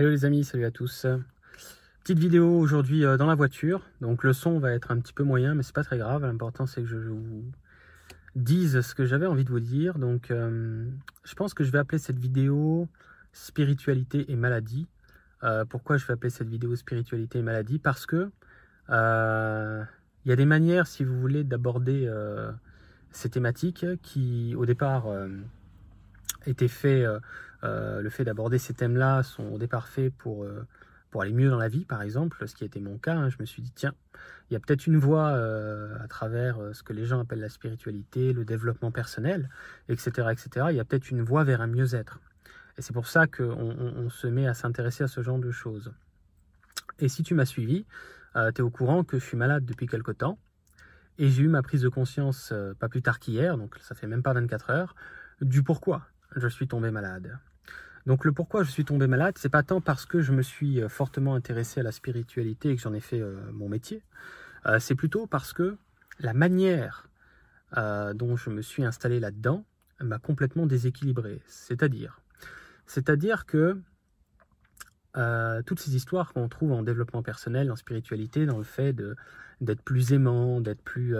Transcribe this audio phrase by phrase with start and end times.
[0.00, 1.06] Hello les amis, salut à tous.
[2.04, 3.82] Petite vidéo aujourd'hui euh, dans la voiture.
[4.00, 6.22] Donc le son va être un petit peu moyen, mais c'est pas très grave.
[6.22, 7.42] L'important c'est que je vous
[8.36, 9.98] dise ce que j'avais envie de vous dire.
[9.98, 10.88] Donc euh,
[11.24, 12.86] je pense que je vais appeler cette vidéo
[13.32, 14.86] spiritualité et maladie.
[15.42, 17.80] Euh, pourquoi je vais appeler cette vidéo spiritualité et maladie?
[17.80, 18.30] Parce que
[18.88, 22.08] il y a des manières, si vous voulez, d'aborder
[23.10, 25.06] ces thématiques qui, au départ,
[26.46, 27.04] étaient faits
[27.64, 29.88] euh, le fait d'aborder ces thèmes-là sont au départ
[30.18, 30.66] pour, euh,
[31.10, 33.14] pour aller mieux dans la vie, par exemple, ce qui a été mon cas.
[33.14, 33.30] Hein.
[33.30, 33.94] je me suis dit, tiens,
[34.50, 37.48] il y a peut-être une voie euh, à travers ce que les gens appellent la
[37.48, 39.50] spiritualité, le développement personnel,
[39.88, 40.28] etc.
[40.30, 40.66] etc.
[40.70, 42.20] Il y a peut-être une voie vers un mieux-être.
[42.76, 45.92] Et c'est pour ça qu'on on, se met à s'intéresser à ce genre de choses.
[47.00, 47.86] Et si tu m'as suivi,
[48.34, 50.38] tu es au courant que je suis malade depuis quelque temps.
[51.18, 54.22] Et j'ai eu ma prise de conscience pas plus tard qu'hier, donc ça fait même
[54.22, 54.94] pas 24 heures,
[55.40, 57.38] du pourquoi je suis tombé malade.
[58.08, 60.80] Donc le pourquoi je suis tombé malade, c'est pas tant parce que je me suis
[60.80, 64.02] euh, fortement intéressé à la spiritualité et que j'en ai fait euh, mon métier,
[64.64, 65.76] euh, c'est plutôt parce que
[66.18, 67.04] la manière
[68.14, 69.66] dont je me suis installé là-dedans
[70.00, 71.42] m'a complètement déséquilibré.
[71.46, 72.22] C'est-à-dire,
[72.86, 73.78] c'est-à-dire que
[75.66, 78.96] toutes ces histoires qu'on trouve en développement personnel, en spiritualité, dans le fait
[79.60, 81.14] d'être plus aimant, d'être plus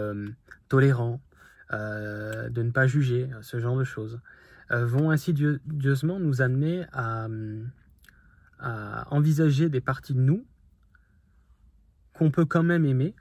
[0.71, 1.21] tolérant,
[1.71, 4.19] de ne pas juger, ce genre de choses.
[4.71, 7.27] Euh, vont insidieusement nous amener à,
[9.11, 10.45] envisager des parties de nous
[12.13, 13.15] qu'on peut quand même aimer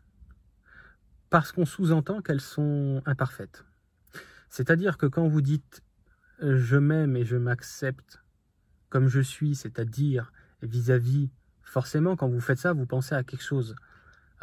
[1.29, 3.63] parce qu'on sous-entend qu'elles sont imparfaites.
[4.49, 5.83] C'est-à-dire que quand vous dites
[6.41, 8.23] je m'aime et je m'accepte
[8.89, 10.31] comme je suis, c'est-à-dire
[10.63, 11.29] vis-à-vis,
[11.61, 13.75] forcément quand vous faites ça, vous pensez à quelque chose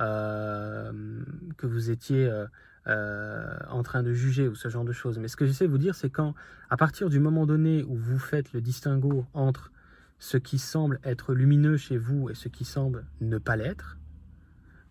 [0.01, 1.25] euh,
[1.57, 2.47] que vous étiez euh,
[2.87, 5.19] euh, en train de juger ou ce genre de choses.
[5.19, 6.35] Mais ce que j'essaie de vous dire, c'est quand,
[6.69, 9.73] à partir du moment donné où vous faites le distinguo entre
[10.19, 13.99] ce qui semble être lumineux chez vous et ce qui semble ne pas l'être,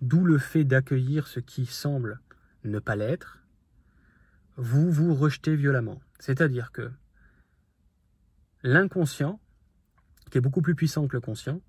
[0.02, 2.20] d'où le fait d'accueillir ce qui semble
[2.64, 3.40] ne pas l'être,
[4.58, 6.02] vous vous rejetez violemment.
[6.20, 6.92] C'est-à-dire que
[8.64, 9.40] l'inconscient,
[10.32, 11.62] qui est beaucoup plus puissant que le conscient,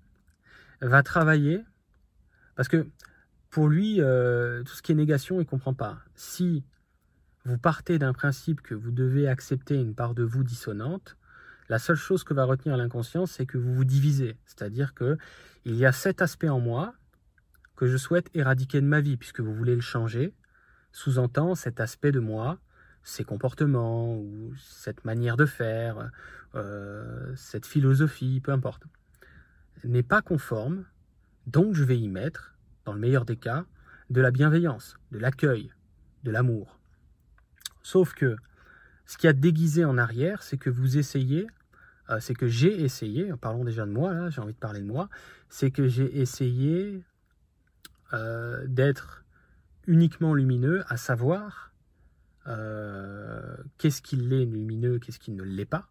[0.81, 1.63] va travailler,
[2.55, 2.87] parce que
[3.55, 5.99] pour lui, euh, tout ce qui est négation, il ne comprend pas.
[6.13, 6.65] Si
[7.45, 11.15] vous partez d'un principe que vous devez accepter une part de vous dissonante,
[11.69, 14.35] la seule chose que va retenir l'inconscience, c'est que vous vous divisez.
[14.43, 15.17] C'est-à-dire que
[15.63, 16.95] il y a cet aspect en moi
[17.77, 20.33] que je souhaite éradiquer de ma vie, puisque vous voulez le changer.
[20.91, 22.59] Sous-entend cet aspect de moi,
[23.03, 26.11] ces comportements ou cette manière de faire,
[26.55, 28.83] euh, cette philosophie, peu importe,
[29.85, 30.83] n'est pas conforme,
[31.47, 32.54] donc je vais y mettre
[32.85, 33.65] dans le meilleur des cas,
[34.09, 35.71] de la bienveillance, de l'accueil,
[36.23, 36.79] de l'amour.
[37.81, 38.35] Sauf que
[39.05, 41.47] ce qui a déguisé en arrière, c'est que vous essayez,
[42.09, 44.87] euh, c'est que j'ai essayé, parlons déjà de moi, là, j'ai envie de parler de
[44.87, 45.09] moi,
[45.49, 47.03] c'est que j'ai essayé
[48.13, 49.23] euh, d'être
[49.87, 51.71] uniquement lumineux, à savoir
[52.47, 55.89] euh, qu'est-ce qu'il est lumineux, qu'est-ce qui ne l'est pas.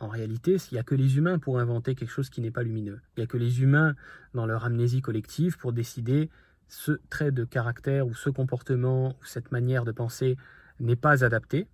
[0.00, 2.62] En réalité, il n'y a que les humains pour inventer quelque chose qui n'est pas
[2.62, 3.00] lumineux.
[3.16, 3.94] Il n'y a que les humains,
[4.32, 6.30] dans leur amnésie collective, pour décider
[6.68, 10.38] ce trait de caractère ou ce comportement ou cette manière de penser
[10.78, 11.68] n'est pas adapté.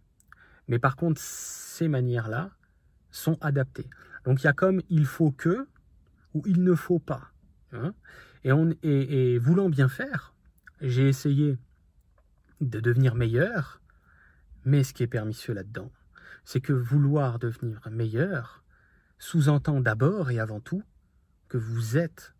[0.66, 2.50] Mais par contre, ces manières-là
[3.10, 3.88] sont adaptées.
[4.24, 5.68] Donc il y a comme il faut que
[6.34, 7.30] ou il ne faut pas.
[7.72, 7.94] Hein?
[8.42, 10.34] et, on, et voulant bien faire,
[10.80, 11.58] j'ai essayé
[12.60, 13.80] de devenir meilleur,
[14.64, 15.90] mais ce qui est pernicieux là-dedans,
[16.46, 18.62] c'est que vouloir devenir meilleur
[19.18, 20.82] sous-entend d'abord et avant tout
[21.48, 22.34] que vous êtes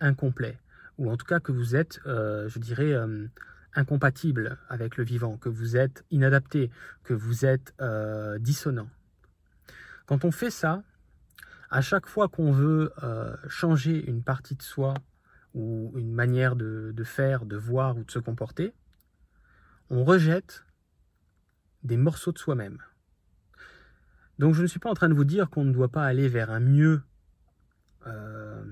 [0.00, 0.58] incomplet,
[0.98, 3.28] ou en tout cas que vous êtes, euh, je dirais, euh,
[3.74, 6.70] incompatible avec le vivant, que vous êtes inadapté,
[7.04, 8.90] que vous êtes euh, dissonant.
[10.06, 10.82] Quand on fait ça,
[11.70, 12.92] à chaque fois qu'on veut
[13.48, 14.94] changer une partie de soi
[15.54, 18.74] ou une manière de, de faire, de voir ou de se comporter,
[19.90, 20.64] on rejette
[21.82, 22.78] des morceaux de soi-même.
[24.38, 26.28] Donc je ne suis pas en train de vous dire qu'on ne doit pas aller
[26.28, 27.02] vers un mieux
[28.06, 28.64] euh,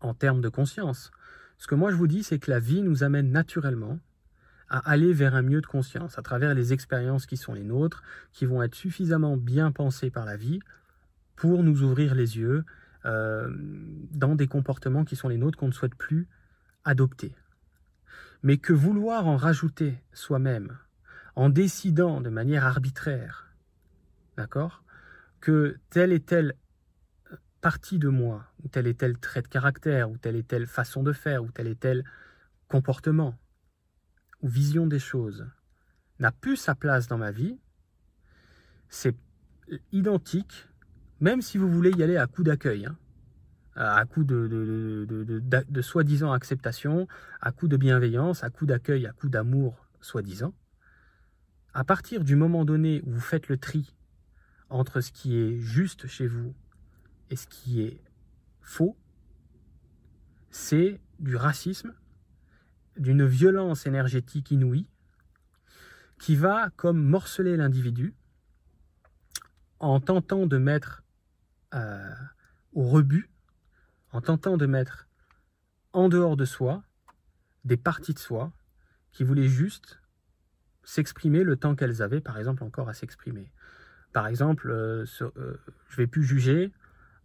[0.00, 1.10] en termes de conscience.
[1.58, 3.98] Ce que moi je vous dis, c'est que la vie nous amène naturellement
[4.68, 8.02] à aller vers un mieux de conscience à travers les expériences qui sont les nôtres,
[8.32, 10.60] qui vont être suffisamment bien pensées par la vie
[11.36, 12.64] pour nous ouvrir les yeux
[13.06, 13.48] euh,
[14.10, 16.28] dans des comportements qui sont les nôtres qu'on ne souhaite plus
[16.84, 17.34] adopter.
[18.42, 20.76] Mais que vouloir en rajouter soi-même,
[21.34, 23.47] en décidant de manière arbitraire
[25.40, 26.54] Que telle et telle
[27.60, 31.02] partie de moi, ou tel et tel trait de caractère, ou telle et telle façon
[31.02, 32.04] de faire, ou tel et tel
[32.68, 33.36] comportement,
[34.42, 35.46] ou vision des choses,
[36.18, 37.58] n'a plus sa place dans ma vie,
[38.88, 39.16] c'est
[39.92, 40.68] identique,
[41.20, 42.86] même si vous voulez y aller à coup d'accueil.
[42.86, 42.96] Hein.
[43.74, 47.06] à coup de, soi-disant acceptation,
[47.40, 50.52] à coup de bienveillance, à coup d'accueil, à coup d'amour, soi-disant,
[51.74, 53.94] à partir du moment donné où vous faites le tri
[54.70, 56.54] entre ce qui est juste chez vous
[57.30, 58.00] et ce qui est
[58.60, 58.96] faux,
[60.50, 61.94] c'est du racisme,
[62.96, 64.86] d'une violence énergétique inouïe,
[66.18, 68.14] qui va comme morceler l'individu
[69.78, 71.04] en tentant de mettre
[71.74, 72.14] euh,
[72.72, 73.30] au rebut,
[74.12, 75.06] en tentant de mettre
[75.92, 76.82] en dehors de soi
[77.64, 78.52] des parties de soi
[79.12, 80.00] qui voulaient juste
[80.82, 83.52] s'exprimer le temps qu'elles avaient, par exemple, encore à s'exprimer.
[84.12, 86.72] Par exemple, euh, euh, je vais plus juger,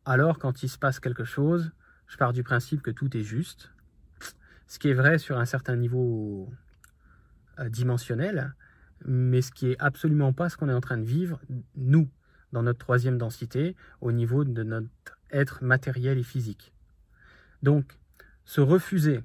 [0.05, 1.71] alors quand il se passe quelque chose,
[2.07, 3.71] je pars du principe que tout est juste,
[4.67, 6.51] ce qui est vrai sur un certain niveau
[7.67, 8.53] dimensionnel,
[9.05, 11.39] mais ce qui est absolument pas ce qu'on est en train de vivre,
[11.75, 12.09] nous,
[12.51, 16.73] dans notre troisième densité, au niveau de notre être matériel et physique.
[17.63, 17.97] Donc,
[18.45, 19.23] se refuser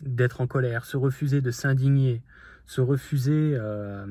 [0.00, 2.22] d'être en colère, se refuser de s'indigner,
[2.66, 4.06] se refuser euh,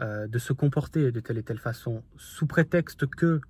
[0.00, 3.40] euh, de se comporter de telle et telle façon, sous prétexte que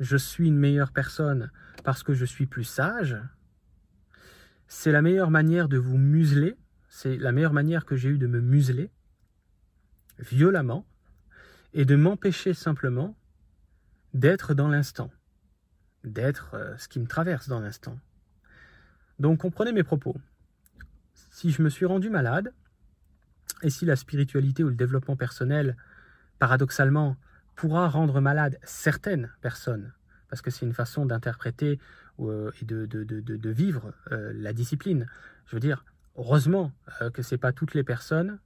[0.00, 1.50] je suis une meilleure personne
[1.84, 3.16] parce que je suis plus sage,
[4.66, 6.56] c'est la meilleure manière de vous museler,
[6.88, 8.90] c'est la meilleure manière que j'ai eue de me museler,
[10.18, 10.84] violemment
[11.74, 13.16] et de m'empêcher simplement
[14.14, 15.10] d'être dans l'instant,
[16.04, 17.98] d'être euh, ce qui me traverse dans l'instant.
[19.18, 20.16] Donc comprenez mes propos.
[21.30, 22.52] Si je me suis rendu malade,
[23.62, 25.76] et si la spiritualité ou le développement personnel,
[26.38, 27.16] paradoxalement,
[27.54, 29.92] pourra rendre malade certaines personnes,
[30.28, 31.78] parce que c'est une façon d'interpréter
[32.20, 35.06] euh, et de, vivre euh, la discipline.
[35.46, 35.84] Je veux dire,
[36.16, 36.72] heureusement
[37.14, 38.38] que ce n'est pas toutes les personnes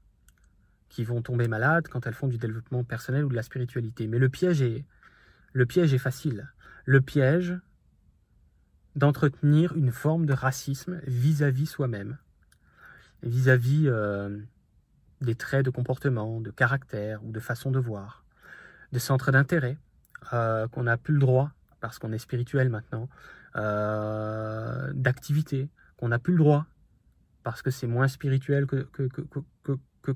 [0.89, 4.07] qui vont tomber malades quand elles font du développement personnel ou de la spiritualité.
[4.07, 6.49] Mais le piège est, facile.
[6.85, 7.59] Le piège
[8.95, 12.19] d'entretenir une forme de racisme vis-à-vis soi-même,
[13.23, 14.39] vis-à-vis euh,
[15.21, 18.25] des traits de comportement, de caractère ou de façon de voir,
[18.93, 19.79] de centres d'intérêt
[20.33, 23.09] euh, qu'on n'a plus le droit, parce qu'on est spirituel maintenant,
[23.57, 26.67] euh, d'activité qu'on n'a plus le droit,
[27.43, 28.89] parce que c'est moins spirituel que,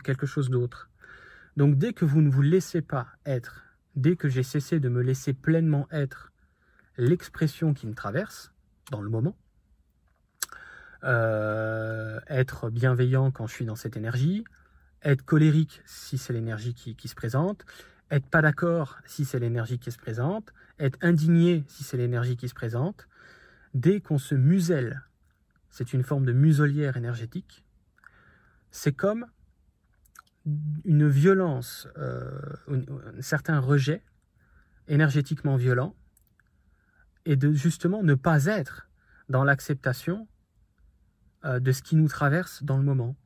[0.04, 0.90] quelque chose d'autre.
[1.56, 3.62] Donc dès que vous ne vous laissez pas être,
[3.96, 6.32] dès que j'ai cessé de me laisser pleinement être
[6.96, 8.52] l'expression qui me traverse
[8.90, 9.36] dans le moment,
[11.04, 14.44] euh, être bienveillant quand je suis dans cette énergie,
[15.02, 17.64] être colérique si c'est l'énergie qui, se présente,
[18.10, 22.48] être pas d'accord si c'est l'énergie qui se présente, être indigné si c'est l'énergie qui
[22.48, 23.08] se présente,
[23.74, 25.02] dès qu'on se muselle,
[25.70, 27.64] c'est une forme de muselière énergétique,
[28.70, 29.26] c'est comme
[30.84, 32.30] une violence, euh,
[32.68, 34.02] un certain rejet
[34.88, 35.94] énergétiquement violent,
[37.24, 38.88] et de justement ne pas être
[39.28, 40.26] dans l'acceptation
[41.44, 43.16] euh, de ce qui nous traverse dans le moment,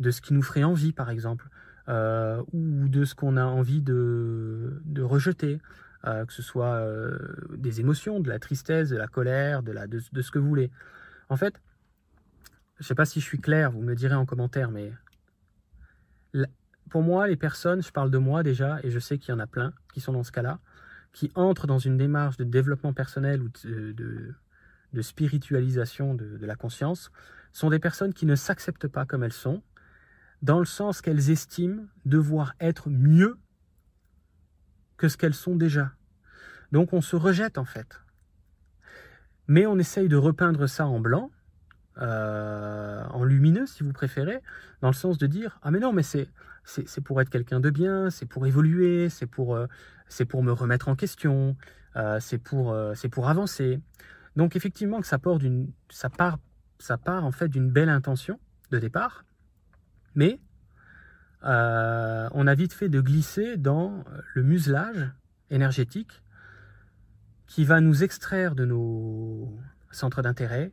[0.00, 1.48] de ce qui nous ferait envie par exemple,
[1.88, 5.60] euh, ou de ce qu'on a envie de, de rejeter,
[6.04, 6.88] que ce soit
[7.56, 10.46] des émotions, de la tristesse, de la colère, de, la, de, de ce que vous
[10.46, 10.70] voulez.
[11.28, 11.60] En fait,
[12.76, 14.92] je ne sais pas si je suis clair, vous me le direz en commentaire, mais
[16.90, 19.40] pour moi, les personnes, je parle de moi déjà, et je sais qu'il y en
[19.40, 20.60] a plein qui sont dans ce cas-là,
[21.12, 24.34] qui entrent dans une démarche de développement personnel ou de,
[25.02, 27.10] spiritualisation de, la conscience,
[27.52, 29.62] sont des personnes qui ne s'acceptent pas comme elles sont,
[30.42, 33.38] dans le sens qu'elles estiment devoir être mieux
[34.96, 35.92] que ce qu'elles sont déjà.
[36.72, 38.00] Donc on se rejette en fait.
[39.48, 41.30] Mais on essaye de repeindre ça en blanc,
[41.98, 44.42] euh, en lumineux si vous préférez,
[44.80, 46.28] dans le sens de dire ah mais non mais c'est
[46.64, 49.66] c'est pour être quelqu'un de bien, c'est pour évoluer, c'est pour euh,
[50.08, 51.56] c'est pour me remettre en question,
[51.94, 53.80] euh, c'est pour c'est pour avancer.
[54.34, 55.38] Donc effectivement que ça part
[55.90, 56.38] ça part
[56.78, 58.40] ça part en fait d'une belle intention
[58.70, 59.24] de départ,
[60.16, 60.40] mais
[61.42, 64.04] on a vite fait de glisser dans
[64.34, 65.12] le muselage
[65.50, 66.22] énergétique
[67.46, 69.56] qui va nous extraire de nos
[69.90, 70.72] centres d'intérêt,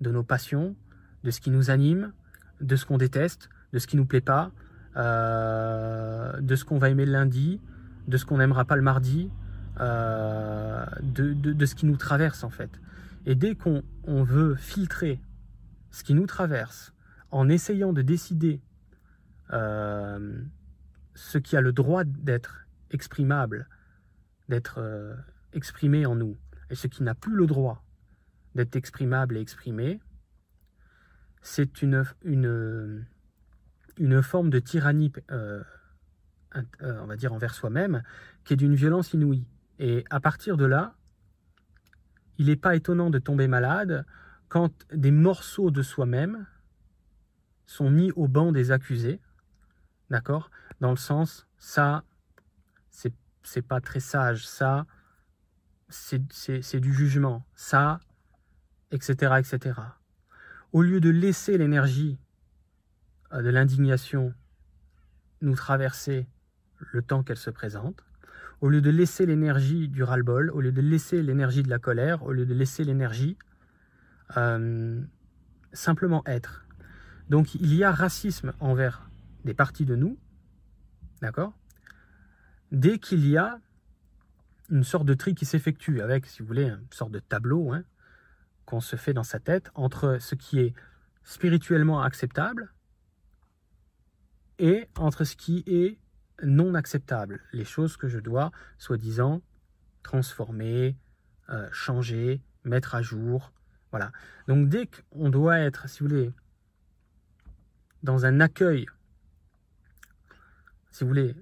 [0.00, 0.74] de nos passions,
[1.22, 2.12] de ce qui nous anime,
[2.60, 4.50] de ce qu'on déteste, de ce qui nous plaît pas,
[4.96, 7.60] euh, de ce qu'on va aimer le lundi,
[8.08, 9.30] de ce qu'on n'aimera pas le mardi,
[9.80, 12.70] euh, de, ce qui nous traverse en fait.
[13.26, 15.20] Et dès qu'on veut filtrer
[15.90, 16.94] ce qui nous traverse
[17.30, 18.60] en essayant de décider
[19.54, 20.42] euh,
[21.14, 23.68] ce qui a le droit d'être exprimable,
[24.48, 24.80] d'être
[25.52, 26.36] exprimé en nous,
[26.70, 27.84] et ce qui n'a plus le droit
[28.54, 30.00] d'être exprimable et exprimé,
[31.44, 32.04] c'est une,
[34.22, 35.62] forme de tyrannie, euh,
[36.56, 38.02] euh, on va dire, envers soi-même,
[38.44, 39.46] qui est d'une violence inouïe.
[39.78, 40.96] Et à partir de là,
[42.38, 44.06] il n'est pas étonnant de tomber malade
[44.48, 46.46] quand des morceaux de soi-même
[47.66, 49.20] sont mis au banc des accusés,
[50.10, 50.50] d'accord?
[50.80, 52.04] Dans le sens, ça,
[53.42, 54.86] c'est pas très sage, ça,
[55.88, 58.00] c'est du jugement, ça,
[58.90, 59.80] etc., etc.
[60.72, 62.18] Au lieu de laisser l'énergie
[63.32, 64.34] euh, de l'indignation
[65.40, 66.26] nous traverser
[66.92, 68.04] le temps qu'elle se présente,
[68.60, 72.22] au lieu de laisser l'énergie du ras-le-bol, au lieu de laisser l'énergie de la colère,
[72.22, 73.36] au lieu de laisser l'énergie
[74.36, 75.02] euh,
[75.72, 76.66] simplement être.
[77.28, 79.10] Donc il y a racisme envers
[79.44, 80.18] des parties de nous,
[81.20, 81.52] d'accord
[82.72, 83.60] Dès qu'il y a
[84.70, 87.84] une sorte de tri qui s'effectue avec, si vous voulez, une sorte de tableau hein,
[88.64, 90.74] qu'on se fait dans sa tête entre ce qui est
[91.22, 92.72] spirituellement acceptable
[94.58, 95.98] et entre ce qui est
[96.42, 99.42] non acceptable, les choses que je dois, soi-disant,
[100.02, 100.96] transformer,
[101.50, 103.52] euh, changer, mettre à jour.
[103.90, 104.12] Voilà.
[104.48, 106.32] Donc dès qu'on doit être, si vous voulez,
[108.02, 108.86] dans un accueil,
[110.94, 111.34] si vous voulez,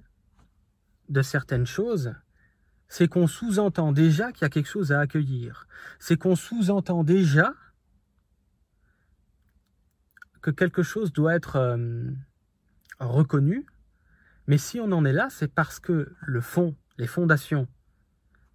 [1.09, 2.15] de certaines choses,
[2.87, 5.67] c'est qu'on sous-entend déjà qu'il y a quelque chose à accueillir.
[5.99, 7.53] C'est qu'on sous-entend déjà
[10.41, 12.09] que quelque chose doit être euh,
[12.99, 13.67] reconnu.
[14.47, 17.67] Mais si on en est là, c'est parce que le fond, les fondations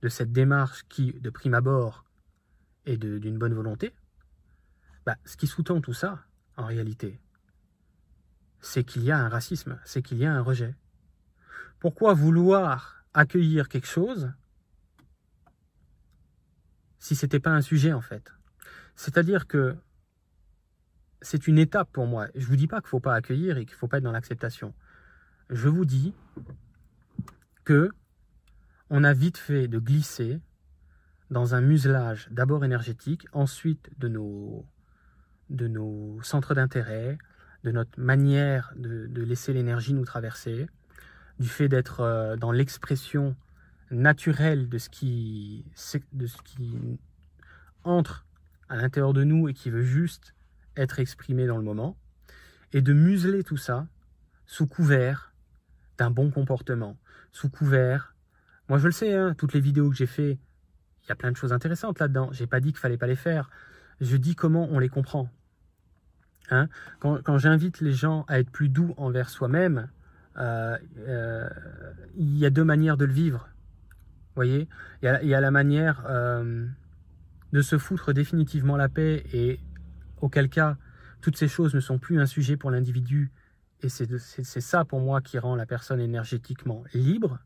[0.03, 2.07] de cette démarche qui, de prime abord,
[2.87, 3.95] est d'une bonne volonté,
[5.07, 6.25] bah, ce qui sous-tend tout ça,
[6.57, 7.21] en réalité,
[8.61, 10.75] c'est qu'il y a un racisme, c'est qu'il y a un rejet.
[11.81, 14.33] Pourquoi vouloir accueillir quelque chose
[16.99, 18.33] si ce n'était pas un sujet en fait?
[18.97, 19.77] C'est-à-dire que
[21.23, 22.29] c'est une étape pour moi.
[22.35, 23.99] Je ne vous dis pas qu'il ne faut pas accueillir et qu'il ne faut pas
[23.99, 24.75] être dans l'acceptation.
[25.51, 26.15] Je vous dis
[27.65, 27.91] que
[28.91, 30.41] on a vite fait de glisser
[31.31, 34.67] dans un muselage d'abord énergétique, ensuite de nos,
[35.51, 37.19] de nos centres d'intérêt,
[37.65, 40.69] de notre manière de, laisser l'énergie nous traverser,
[41.39, 43.37] du fait d'être euh, dans l'expression
[43.91, 45.65] naturelle de ce, qui,
[46.13, 46.99] de ce qui
[47.85, 48.27] entre
[48.69, 50.35] à l'intérieur de nous et qui veut juste
[50.77, 51.97] être exprimé dans le moment,
[52.73, 53.89] et de museler tout ça
[54.47, 55.33] sous couvert
[55.97, 56.97] d'un bon comportement,
[57.33, 58.15] sous couvert.
[58.69, 60.39] Moi je le sais, hein, toutes les vidéos que j'ai fait,
[61.05, 62.29] il y a plein de choses intéressantes là-dedans.
[62.33, 63.51] J'ai pas dit qu'il fallait pas les faire.
[64.01, 65.31] Je dis comment on les comprend.
[66.51, 66.69] Hein
[67.01, 69.89] quand, j'invite les gens à être plus doux envers soi-même,
[70.39, 73.49] il y a deux manières de le vivre.
[74.35, 74.69] Voyez
[75.03, 76.67] il y, a, la manière euh,
[77.53, 79.59] de se foutre définitivement la paix et
[80.21, 80.77] auquel cas
[81.21, 83.33] toutes ces choses ne sont plus un sujet pour l'individu
[83.81, 87.39] et c'est ça pour moi qui rend la personne énergétiquement libre,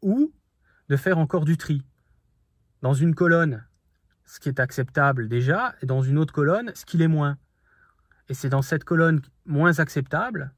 [0.00, 0.32] ou
[0.88, 1.82] de faire encore du tri.
[2.82, 3.64] Dans une colonne,
[4.24, 7.36] ce qui est acceptable déjà, et dans une autre colonne, ce qui l'est moins.
[8.28, 10.54] Et c'est dans cette colonne moins acceptable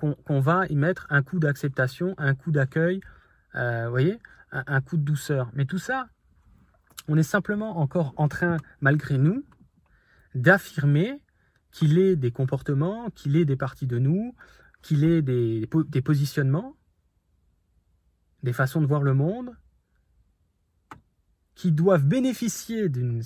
[0.00, 3.00] qu'on va y mettre un coup d'acceptation, un coup d'accueil,
[3.54, 4.18] euh, voyez,
[4.52, 5.50] un, coup de douceur.
[5.52, 6.08] Mais tout ça,
[7.08, 9.44] on est simplement encore en train, malgré nous,
[10.34, 11.22] d'affirmer
[11.70, 14.34] qu'il ait des comportements, qu'il ait des parties de nous,
[14.82, 16.76] qu'il ait des, des positionnements,
[18.42, 19.54] des façons de voir le monde,
[21.54, 23.22] qui doivent bénéficier d'une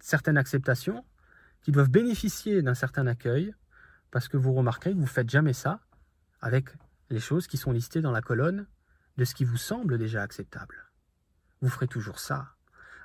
[0.00, 1.04] certaine acceptation,
[1.62, 3.54] qui doivent bénéficier d'un certain accueil,
[4.10, 5.80] parce que vous remarquerez que vous ne faites jamais ça
[6.44, 6.68] avec
[7.08, 8.66] les choses qui sont listées dans la colonne
[9.16, 10.92] de ce qui vous semble déjà acceptable.
[11.62, 12.54] Vous ferez toujours ça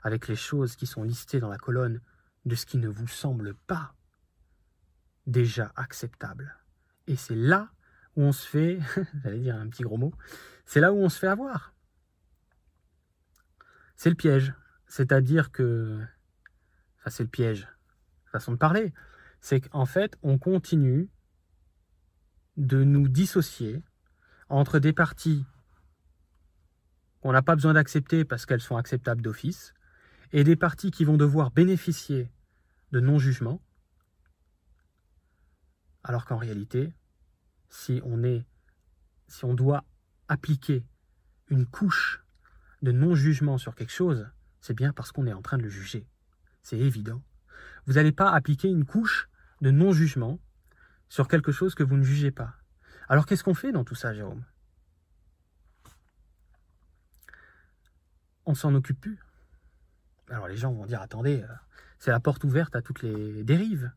[0.04, 2.02] avec les choses qui sont listées dans la colonne
[2.44, 3.96] de ce qui ne vous semble pas
[5.26, 6.54] déjà acceptable.
[7.08, 7.72] Et c'est là
[8.18, 8.80] où on se fait,
[9.24, 10.14] j'allais dire un petit gros mot,
[10.66, 11.74] c'est là où on se fait avoir.
[13.96, 14.54] C'est le piège.
[14.86, 15.98] C'est-à-dire que,
[17.00, 17.70] enfin c'est le piège,
[18.26, 18.94] façon de parler,
[19.40, 21.10] c'est qu'en fait, on continue
[22.60, 23.82] de nous dissocier
[24.50, 25.46] entre des parties
[27.22, 29.74] qu'on n'a pas besoin d'accepter parce qu'elles sont acceptables d'office,
[30.32, 32.32] et des parties qui vont devoir bénéficier
[32.92, 33.62] de non-jugement,
[36.04, 36.94] alors qu'en réalité,
[37.70, 38.46] si on est,
[39.28, 39.84] si on doit
[40.28, 40.86] appliquer
[41.48, 42.24] une couche
[42.82, 44.28] de non-jugement sur quelque chose,
[44.62, 46.08] c'est bien parce qu'on est en train de le juger.
[46.62, 47.22] C'est évident.
[47.86, 49.30] Vous n'allez pas appliquer une couche
[49.62, 50.40] de non-jugement
[51.10, 52.54] sur quelque chose que vous ne jugez pas.
[53.10, 54.44] Alors qu'est-ce qu'on fait dans tout ça, Jérôme?
[58.46, 59.20] On s'en occupe plus.
[60.30, 61.54] Alors les gens vont dire, attendez, euh,
[61.98, 63.92] c'est la porte ouverte à toutes les dérives.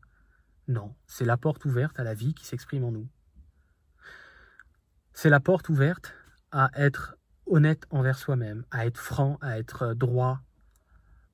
[0.67, 3.07] Non, c'est la porte ouverte à la vie qui s'exprime en nous.
[5.13, 6.13] C'est la porte ouverte
[6.51, 7.15] à être
[7.45, 10.41] honnête envers soi-même, à être franc, à être euh, droit,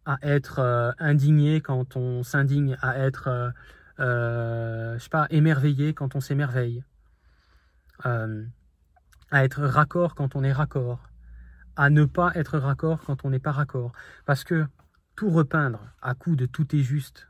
[0.06, 3.54] à être euh, indigné quand on s'indigne, à être,
[4.00, 6.84] euh, je sais pas, émerveillé quand on s'émerveille,
[8.04, 11.10] à être raccord quand on est raccord,
[11.76, 13.92] à ne pas être raccord quand on n'est pas raccord.
[14.26, 14.66] Parce que
[15.16, 17.28] tout repeindre à coup de tout est juste,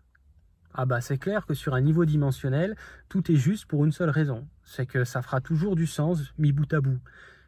[0.73, 2.75] ah bah c'est clair que sur un niveau dimensionnel,
[3.09, 6.51] tout est juste pour une seule raison, c'est que ça fera toujours du sens mis
[6.51, 6.99] bout à bout.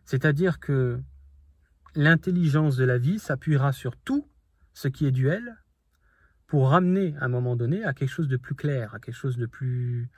[0.06, 1.00] C'est-à-dire que
[1.96, 4.28] l'intelligence de la vie s'appuiera sur tout
[4.74, 5.61] ce qui est duel
[6.52, 9.38] pour ramener à un moment donné à quelque chose de plus clair, à quelque chose
[9.38, 10.10] de plus,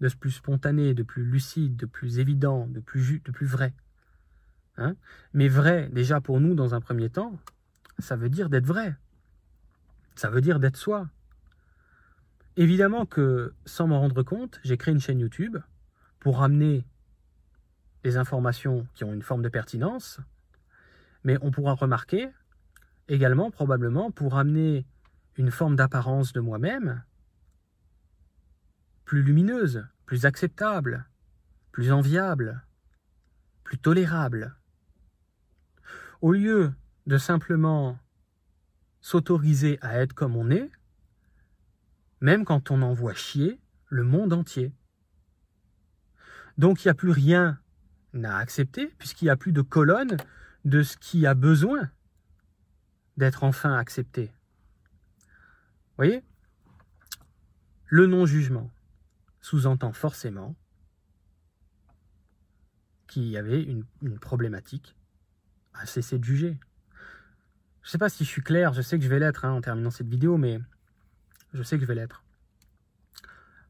[0.00, 3.74] de plus spontané, de plus lucide, de plus évident, de plus, de plus vrai.
[4.78, 4.96] Hein
[5.34, 7.38] Mais vrai, déjà pour nous, dans un premier temps,
[7.98, 8.96] ça veut dire d'être vrai.
[10.14, 11.10] Ça veut dire d'être soi.
[12.56, 15.58] Évidemment que, sans m'en rendre compte, j'ai créé une chaîne YouTube
[16.18, 16.86] pour ramener
[18.04, 20.18] des informations qui ont une forme de pertinence,
[21.24, 22.30] mais on pourra remarquer
[23.08, 24.86] également probablement pour amener
[25.38, 27.02] une forme d'apparence de moi-même
[29.04, 31.06] plus lumineuse, plus acceptable,
[31.72, 32.62] plus enviable,
[33.64, 34.54] plus tolérable.
[36.20, 36.74] Au lieu
[37.06, 37.98] de simplement
[39.00, 40.70] s'autoriser à être comme on est,
[42.20, 44.74] même quand on envoie chier le monde entier.
[46.58, 47.60] Donc il n'y a plus rien
[48.24, 50.16] à accepter, puisqu'il n'y a plus de colonne
[50.64, 51.90] de ce qui a besoin
[53.16, 54.32] d'être enfin accepté.
[55.98, 56.22] Voyez?
[57.86, 58.70] Le non-jugement
[59.40, 60.54] sous-entend forcément
[63.08, 63.84] qu'il y avait une,
[64.20, 64.94] problématique
[65.74, 66.56] à cesser de juger.
[67.82, 69.52] Je ne sais pas si je suis clair, je sais que je vais l'être hein,
[69.52, 70.60] en terminant cette vidéo, mais
[71.52, 72.22] je sais que je vais l'être.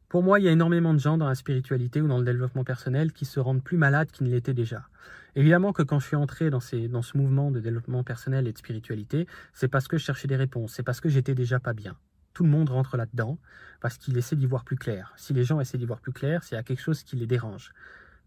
[0.07, 2.63] Pour moi, il y a énormément de gens dans la spiritualité ou dans le développement
[2.63, 4.87] personnel qui se rendent plus malades qu'ils ne l'étaient déjà.
[5.35, 6.59] Évidemment que quand je suis entré dans,
[6.89, 10.35] dans ce mouvement de développement personnel et de spiritualité, c'est parce que je cherchais des
[10.35, 11.95] réponses, c'est parce que j'étais déjà pas bien.
[12.39, 13.37] Tout le monde rentre là-dedans
[13.81, 15.11] parce qu'il essaie d'y voir plus clair.
[15.17, 17.73] Si les gens essaient d'y voir plus clair, c'est à quelque chose qui les dérange.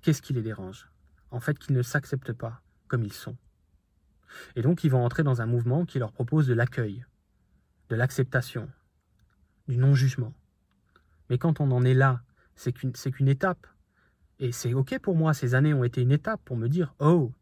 [0.02, 0.90] Qu'est-ce qui les dérange?
[1.30, 3.38] En fait, qu'ils ne s'acceptent pas comme ils sont.
[4.54, 7.06] Et donc, ils vont entrer dans un mouvement qui leur propose de l'accueil,
[7.88, 8.68] de l'acceptation,
[9.66, 10.34] du non-jugement.
[11.30, 12.20] Mais quand on en est là,
[12.54, 13.66] c'est qu'une étape.
[14.40, 17.32] Et c'est OK pour moi, ces années ont été une étape pour me dire Oh,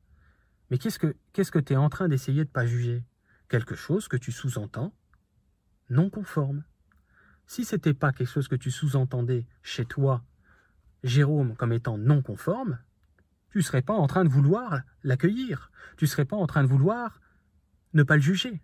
[0.71, 3.03] mais qu'est-ce que tu es en train d'essayer de pas juger?
[3.49, 4.95] Quelque chose que tu sous-entends
[5.91, 6.65] non conforme.
[7.47, 10.25] Si c'était pas quelque chose que tu sous-entendais chez toi,
[11.03, 12.79] Jérôme, comme étant non conforme,
[13.51, 15.71] tu serais pas en train de vouloir l'accueillir.
[15.97, 17.21] Tu serais pas en train de vouloir
[17.93, 18.63] ne pas le juger.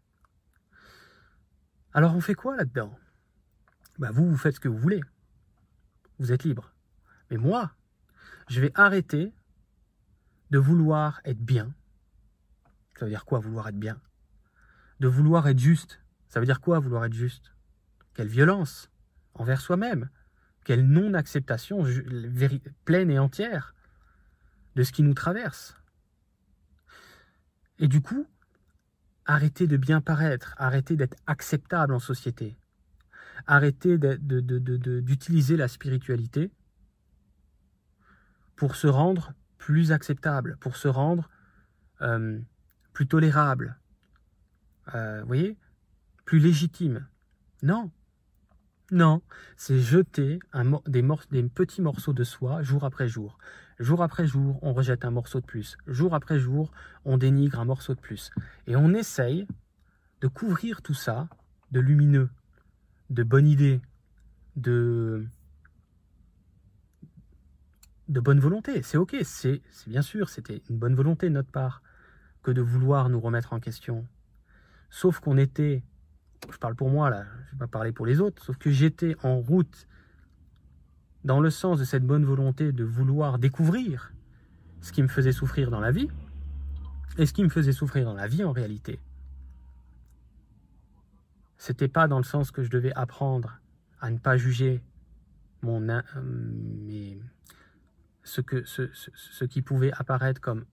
[1.93, 2.97] Alors on fait quoi là-dedans?
[3.99, 5.01] Bah vous, vous faites ce que vous voulez.
[6.19, 6.73] Vous êtes libre.
[7.31, 7.73] Mais moi,
[8.49, 9.35] je vais arrêter
[10.51, 11.75] de vouloir être bien.
[12.99, 14.01] Ça veut dire quoi vouloir être bien?
[15.01, 16.01] De vouloir être juste.
[16.29, 17.55] Ça veut dire quoi vouloir être juste?
[18.15, 18.91] Quelle violence
[19.35, 20.09] envers soi-même?
[20.65, 21.85] Quelle non-acceptation
[22.85, 23.75] pleine et entière
[24.75, 25.77] de ce qui nous traverse?
[27.79, 28.27] Et du coup,
[29.27, 32.57] arrêter de bien paraître, arrêter d'être acceptable en société
[33.47, 36.51] arrêter d'utiliser la spiritualité
[38.55, 41.29] pour se rendre plus acceptable, pour se rendre
[42.01, 42.39] euh,
[42.93, 43.77] plus tolérable,
[44.95, 45.57] euh, vous voyez,
[46.27, 47.07] plus légitime.
[47.63, 47.91] Non,
[48.93, 49.21] non,
[49.57, 50.39] c'est jeter
[50.87, 53.39] des, petits morceaux de soi jour après jour.
[53.81, 55.77] Jour après jour, on rejette un morceau de plus.
[55.87, 56.71] Jour après jour,
[57.05, 58.31] on dénigre un morceau de plus.
[58.67, 59.47] Et on essaye
[60.21, 61.29] de couvrir tout ça
[61.73, 62.31] de lumineux,
[63.11, 63.81] de bonne idée,
[64.55, 65.27] de,
[68.09, 68.83] de bonne volonté.
[68.83, 71.83] C'est ok, c'est bien sûr, c'était une bonne volonté de notre part
[72.45, 74.07] que de vouloir nous remettre en question.
[74.91, 75.83] Sauf qu'on était,
[76.51, 79.17] je parle pour moi là, je vais pas parler pour les autres, sauf que j'étais
[79.23, 79.87] en route
[81.25, 84.13] dans le sens de cette bonne volonté de vouloir découvrir
[84.81, 86.09] ce qui me faisait souffrir dans la vie,
[87.19, 89.01] et ce qui me faisait souffrir dans la vie en réalité,
[91.59, 93.61] c'était pas dans le sens que je devais apprendre
[94.01, 94.83] à ne pas juger
[95.63, 97.19] mon, euh, mais
[98.23, 100.65] ce, que, ce, ce, qui pouvait apparaître comme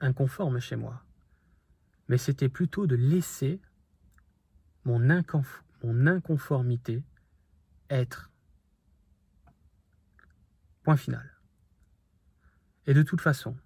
[0.00, 1.04] inconforme chez moi.
[2.08, 3.60] Mais c'était plutôt de laisser
[4.84, 5.10] mon,
[6.06, 7.02] inconformité
[7.88, 8.30] être.
[10.82, 11.30] Point final.
[12.86, 13.56] Et de toute façon,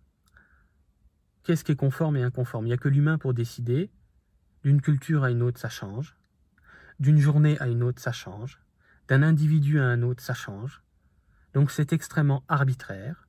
[1.44, 2.66] qu'est-ce qui est conforme et inconforme?
[2.66, 3.90] Il n'y a que l'humain pour décider.
[4.62, 6.16] D'une culture à une autre, ça change.
[6.98, 8.60] D'une journée à une autre, ça change.
[9.08, 10.82] D'un individu à un autre, ça change.
[11.52, 13.28] Donc c'est extrêmement arbitraire.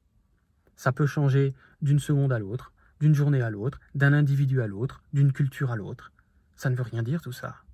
[0.76, 5.04] Ça peut changer d'une seconde à l'autre, d'une journée à l'autre, d'un individu à l'autre,
[5.14, 6.12] d'une culture à l'autre.
[6.56, 7.65] Ça ne veut rien dire tout ça.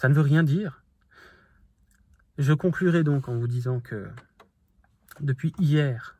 [0.00, 0.82] Ça ne veut rien dire.
[2.38, 4.08] Je conclurai donc en vous disant que
[5.20, 6.16] depuis hier,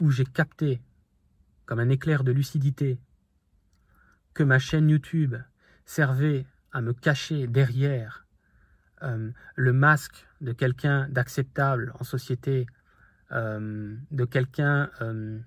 [0.00, 0.80] où j'ai capté,
[1.66, 3.00] comme un éclair de lucidité,
[4.34, 5.34] que ma chaîne YouTube
[5.84, 8.24] servait à me cacher derrière
[9.02, 12.68] euh, le masque de quelqu'un d'acceptable en société,
[13.32, 15.40] euh, de quelqu'un euh,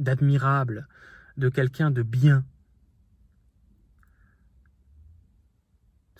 [0.00, 0.88] d'admirable,
[1.36, 2.44] de quelqu'un de bien.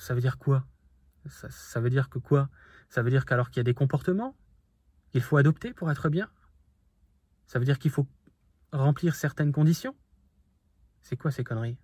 [0.00, 0.64] Ça veut dire quoi?
[1.28, 2.48] Ça, veut dire que quoi?
[2.88, 4.34] Ça veut dire qu'alors qu'il y a des comportements
[5.10, 6.30] qu'il faut adopter pour être bien?
[7.46, 8.06] Ça veut dire qu'il faut
[8.72, 9.94] remplir certaines conditions?
[11.02, 11.76] C'est quoi ces conneries?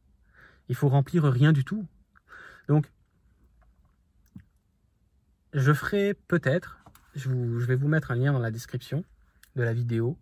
[0.71, 1.87] Il faut remplir rien du tout?
[2.69, 2.91] Donc,
[5.53, 6.79] je ferai peut-être,
[7.15, 9.05] je, vais vous mettre un lien dans la description
[9.57, 10.17] de la vidéo.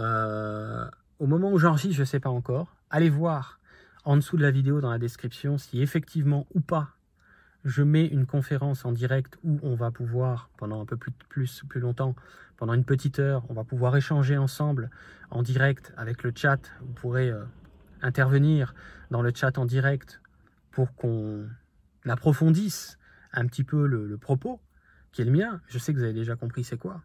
[0.00, 0.90] Euh,
[1.20, 2.74] au moment où j'enregistre, je ne sais pas encore.
[2.90, 3.60] Allez voir
[4.04, 6.96] en dessous de la vidéo dans la description si effectivement ou pas
[7.64, 11.62] je mets une conférence en direct où on va pouvoir, pendant un peu plus, plus,
[11.68, 12.14] plus longtemps,
[12.56, 14.90] pendant une petite heure, on va pouvoir échanger ensemble
[15.30, 16.58] en direct avec le chat.
[16.80, 17.44] Vous pourrez euh,
[18.02, 18.74] intervenir
[19.10, 20.20] dans le chat en direct
[20.70, 21.48] pour qu'on
[22.06, 22.98] approfondisse
[23.32, 24.60] un petit peu le, propos
[25.12, 25.60] qui est le mien.
[25.68, 27.02] Je sais que vous avez déjà compris c'est quoi.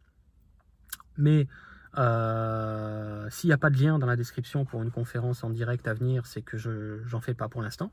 [1.18, 1.48] Mais
[1.98, 5.88] euh, s'il n'y a pas de lien dans la description pour une conférence en direct
[5.88, 7.92] à venir, c'est que je n'en fais pas pour l'instant.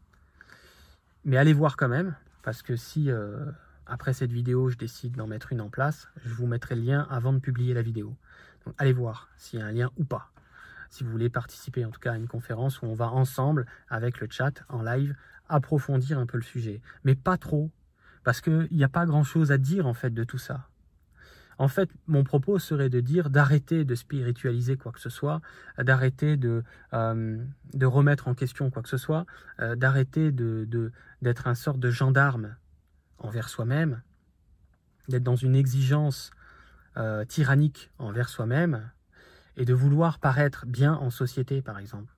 [1.24, 3.50] Mais allez voir quand même, parce que si euh,
[3.86, 7.06] après cette vidéo je décide d'en mettre une en place, je vous mettrai le lien
[7.10, 8.16] avant de publier la vidéo.
[8.66, 10.30] Donc allez voir s'il y a un lien ou pas.
[10.90, 14.20] Si vous voulez participer en tout cas à une conférence où on va ensemble avec
[14.20, 15.14] le chat en live
[15.48, 16.80] approfondir un peu le sujet.
[17.04, 17.70] Mais pas trop,
[18.24, 20.68] parce qu'il n'y a pas grand-chose à dire en fait de tout ça.
[21.62, 25.40] En fait, mon propos serait de dire d'arrêter de spiritualiser quoi que ce soit,
[25.78, 27.40] d'arrêter de, euh,
[27.72, 29.26] de remettre en question quoi que ce soit,
[29.60, 30.90] euh, d'arrêter de,
[31.22, 32.56] d'être un sort de gendarme
[33.18, 34.02] envers soi-même,
[35.08, 36.32] d'être dans une exigence
[36.96, 38.90] euh, tyrannique envers soi-même,
[39.56, 42.12] et de vouloir paraître bien en société, par exemple.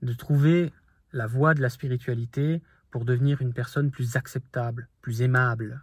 [0.00, 0.72] De trouver
[1.12, 5.82] la voie de la spiritualité pour devenir une personne plus acceptable, plus aimable.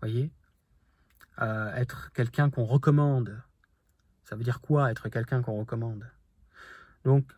[0.00, 0.32] Voyez?
[1.40, 3.42] Euh, Être quelqu'un qu'on recommande.
[4.24, 6.10] Ça veut dire quoi être quelqu'un qu'on recommande?
[7.04, 7.30] Donc,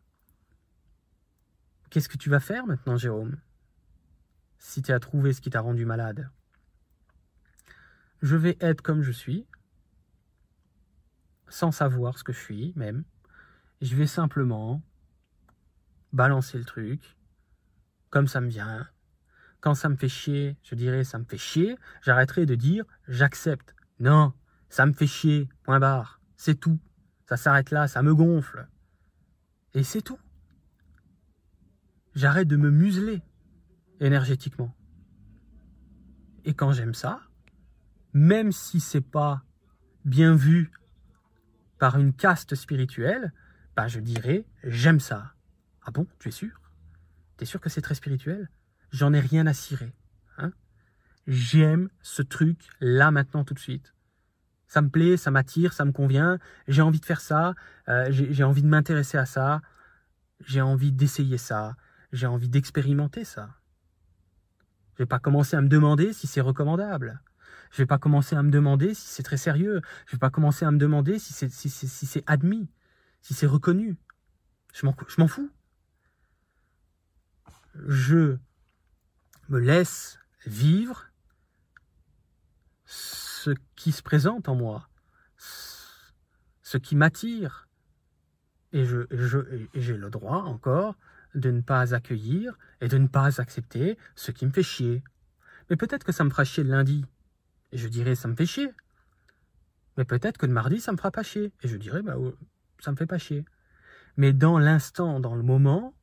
[1.91, 3.39] qu'est-ce que tu vas faire maintenant, Jérôme
[4.59, 6.31] Si tu as trouvé ce qui t'a rendu malade?
[8.23, 9.47] Je vais être comme je suis,
[11.49, 13.05] sans savoir ce que je suis même.
[13.83, 14.83] Je vais simplement
[16.13, 17.17] balancer le truc,
[18.11, 18.89] comme ça me vient.
[19.61, 23.76] Quand ça me fait chier, je dirais ça me fait chier, j'arrêterai de dire j'accepte.
[23.99, 24.33] Non,
[24.69, 26.79] ça me fait chier, point barre, c'est tout.
[27.29, 28.69] Ça s'arrête là, ça me gonfle.
[29.75, 30.19] Et c'est tout.
[32.15, 33.23] J'arrête de me museler
[34.01, 34.75] énergétiquement.
[36.45, 37.21] Et quand j'aime ça,
[38.13, 39.43] même si c'est pas
[40.05, 40.71] bien vu
[41.79, 43.33] par une caste spirituelle,
[43.75, 45.35] bah je dirais j'aime ça.
[45.83, 46.61] Ah bon, tu es sûr?
[47.37, 48.49] Tu es sûr que c'est très spirituel?
[48.91, 49.93] J'en ai rien à cirer.
[51.27, 53.95] J'aime ce truc là maintenant tout de suite.
[54.69, 56.39] Ça me plaît, ça m'attire, ça me convient.
[56.69, 57.55] J'ai envie de faire ça.
[57.89, 59.63] Euh, j'ai envie de m'intéresser à ça.
[60.45, 61.77] J'ai envie d'essayer ça.
[62.13, 63.51] J'ai envie d'expérimenter ça.
[64.95, 67.21] Je vais pas commencer à me demander si c'est recommandable.
[67.71, 69.83] Je vais pas commencer à me demander si c'est très sérieux.
[70.07, 72.69] Je vais pas commencer à me demander si c'est si, si, admis,
[73.21, 73.97] si c'est reconnu.
[74.73, 75.51] Je m'en fous
[77.85, 78.37] je
[79.49, 81.07] me laisse vivre
[82.87, 84.89] ce qui se présente en moi,
[85.37, 87.69] ce qui m'attire.
[88.73, 90.97] Et j'ai le droit encore
[91.35, 95.03] de ne pas accueillir et de ne pas accepter ce qui me fait chier.
[95.71, 97.05] Mais peut-être que ça me fera chier le lundi.
[97.73, 98.71] Et je dirai ça me fait chier.
[99.97, 101.53] Mais peut-être que le mardi, ça me fera pas chier.
[101.63, 102.17] Et je dirai bah,
[102.81, 103.45] ça me fait pas chier.
[104.17, 105.95] Mais dans l'instant, dans le moment,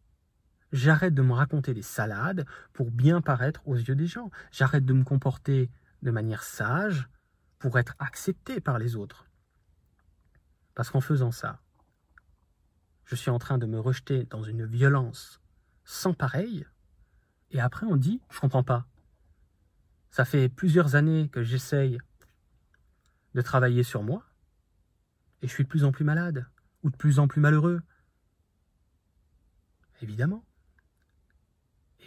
[0.74, 4.32] J'arrête de me raconter des salades pour bien paraître aux yeux des gens.
[4.52, 5.69] J'arrête de me comporter
[6.04, 7.10] de manière sage
[7.58, 9.26] pour être accepté par les autres.
[10.76, 11.62] Parce qu'en faisant ça,
[13.06, 15.42] je suis en train de me rejeter dans une violence
[15.86, 16.66] sans pareil.
[17.52, 18.86] Et après, on dit, je comprends pas.
[20.10, 22.00] Ça fait plusieurs années que j'essaye
[23.34, 24.24] de travailler sur moi,
[25.42, 26.46] et je suis de plus en plus malade,
[26.84, 27.82] ou de plus en plus malheureux.
[30.02, 30.46] Évidemment.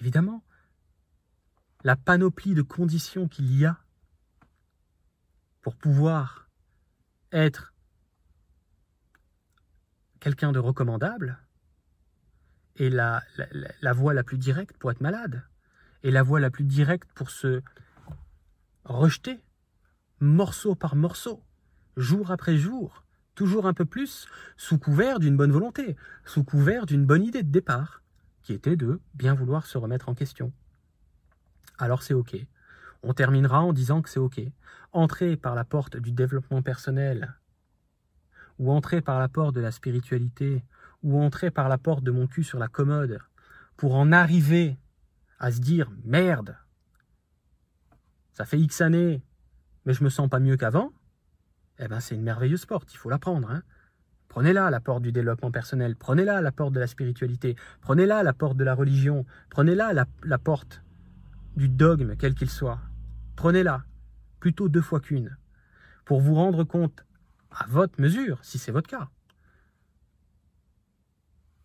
[0.01, 0.45] Évidemment,
[1.83, 3.79] la panoplie de conditions qu'il y a
[5.67, 6.49] pour pouvoir
[7.33, 7.75] être
[10.21, 11.41] quelqu'un de recommandable
[12.77, 13.49] est la, la,
[13.83, 15.43] la voie la plus directe pour être malade,
[16.05, 17.63] et la voie la plus directe pour se
[18.85, 19.41] rejeter,
[20.21, 21.43] morceau par morceau,
[21.97, 23.03] jour après jour,
[23.35, 27.51] toujours un peu plus, sous couvert d'une bonne volonté, sous couvert d'une bonne idée de
[27.51, 28.05] départ,
[28.45, 30.53] qui était de bien vouloir se remettre en question.
[31.77, 32.37] Alors c'est OK.
[33.03, 34.41] On terminera en disant que c'est OK.
[34.93, 37.35] Entrer par la porte du développement personnel,
[38.59, 40.65] ou entrer par la porte de la spiritualité,
[41.03, 43.19] ou entrer par la porte de mon cul sur la commode,
[43.77, 44.79] pour en arriver
[45.39, 46.57] à se dire merde,
[48.33, 49.23] ça fait X années,
[49.85, 50.93] mais je me sens pas mieux qu'avant,
[51.79, 53.51] eh ben c'est une merveilleuse porte, il faut la prendre.
[53.51, 53.63] Hein.
[54.29, 58.57] Prenez-la, la porte du développement personnel, prenez-la, la porte de la spiritualité, prenez-la, la porte
[58.57, 60.83] de la religion, prenez-la, la, la porte
[61.57, 62.81] du dogme, quel qu'il soit.
[63.35, 63.85] Prenez-la,
[64.41, 65.37] plutôt deux fois qu'une,
[66.05, 67.05] pour vous rendre compte,
[67.51, 69.09] à votre mesure, si c'est votre cas,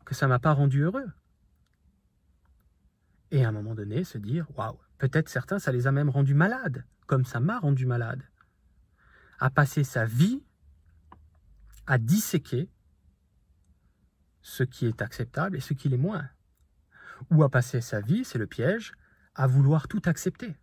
[0.06, 1.10] que ça m'a pas rendu heureux.
[3.32, 6.34] Et à un moment donné, se dire, waouh, peut-être certains, ça les a même rendus
[6.34, 8.24] malades, comme ça m'a rendu malade.
[9.40, 10.42] À passer sa vie
[11.88, 12.70] à disséquer
[14.42, 16.30] ce qui est acceptable et ce qui l'est moins.
[17.30, 18.94] Ou à passer sa vie, c'est le piège,
[19.36, 20.56] à vouloir tout accepter.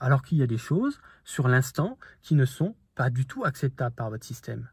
[0.00, 3.94] Alors qu'il y a des choses, sur l'instant, qui ne sont pas du tout acceptables
[3.94, 4.68] par votre système.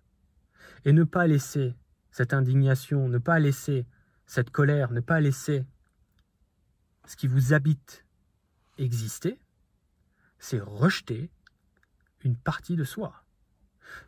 [0.85, 1.75] Et ne pas laisser
[2.11, 3.85] cette indignation, ne pas laisser
[4.25, 5.65] cette colère, ne pas laisser
[7.05, 8.05] ce qui vous habite
[8.77, 9.39] exister,
[10.39, 11.29] c'est rejeter
[12.23, 13.23] une partie de soi.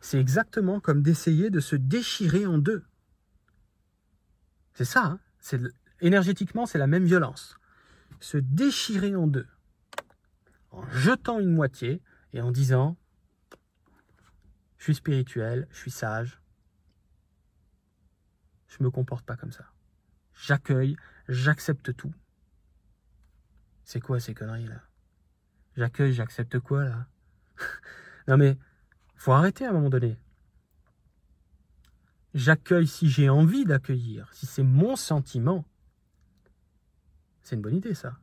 [0.00, 2.84] C'est exactement comme d'essayer de se déchirer en deux.
[4.74, 5.20] C'est ça, hein
[6.00, 7.58] énergétiquement, c'est la même violence.
[8.24, 9.46] Se déchirer en deux.
[10.70, 12.00] En jetant une moitié
[12.32, 12.96] et en disant
[14.78, 16.40] Je suis spirituel, je suis sage.
[18.66, 19.66] Je ne me comporte pas comme ça.
[20.32, 20.96] J'accueille,
[21.28, 22.14] j'accepte tout.
[23.84, 24.80] C'est quoi ces conneries là?
[25.76, 27.06] J'accueille, j'accepte quoi là?
[28.26, 28.56] Non mais,
[29.16, 30.18] faut arrêter à un moment donné.
[32.32, 35.66] J'accueille si j'ai envie d'accueillir, si c'est mon sentiment.
[37.44, 38.18] C'est une bonne idée ça.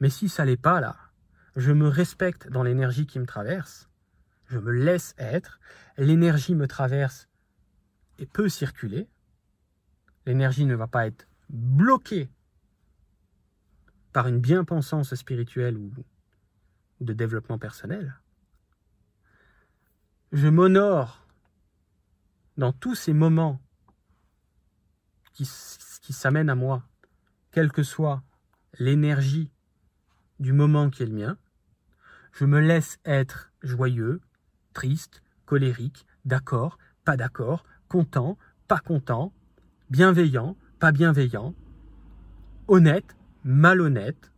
[0.00, 0.96] Mais si ça l'est pas là,
[1.56, 3.88] je me respecte dans l'énergie qui me traverse,
[4.46, 5.60] je me laisse être,
[5.98, 7.28] l'énergie me traverse
[8.18, 9.08] et peut circuler,
[10.26, 12.30] l'énergie ne va pas être bloquée
[14.12, 15.92] par une bien-pensance spirituelle ou,
[17.00, 18.18] de développement personnel,
[20.32, 21.26] je m'honore
[22.56, 23.60] dans tous ces moments
[25.32, 25.48] qui,
[26.00, 26.84] qui s'amènent à moi,
[27.54, 28.20] quelle que soit
[28.80, 29.48] l'énergie
[30.40, 31.38] du moment qui est le mien,
[32.32, 34.20] je me laisse être joyeux,
[34.72, 39.32] triste, colérique, d'accord, pas d'accord, content, pas content,
[39.88, 41.54] bienveillant, pas bienveillant,
[42.66, 44.32] honnête, malhonnête,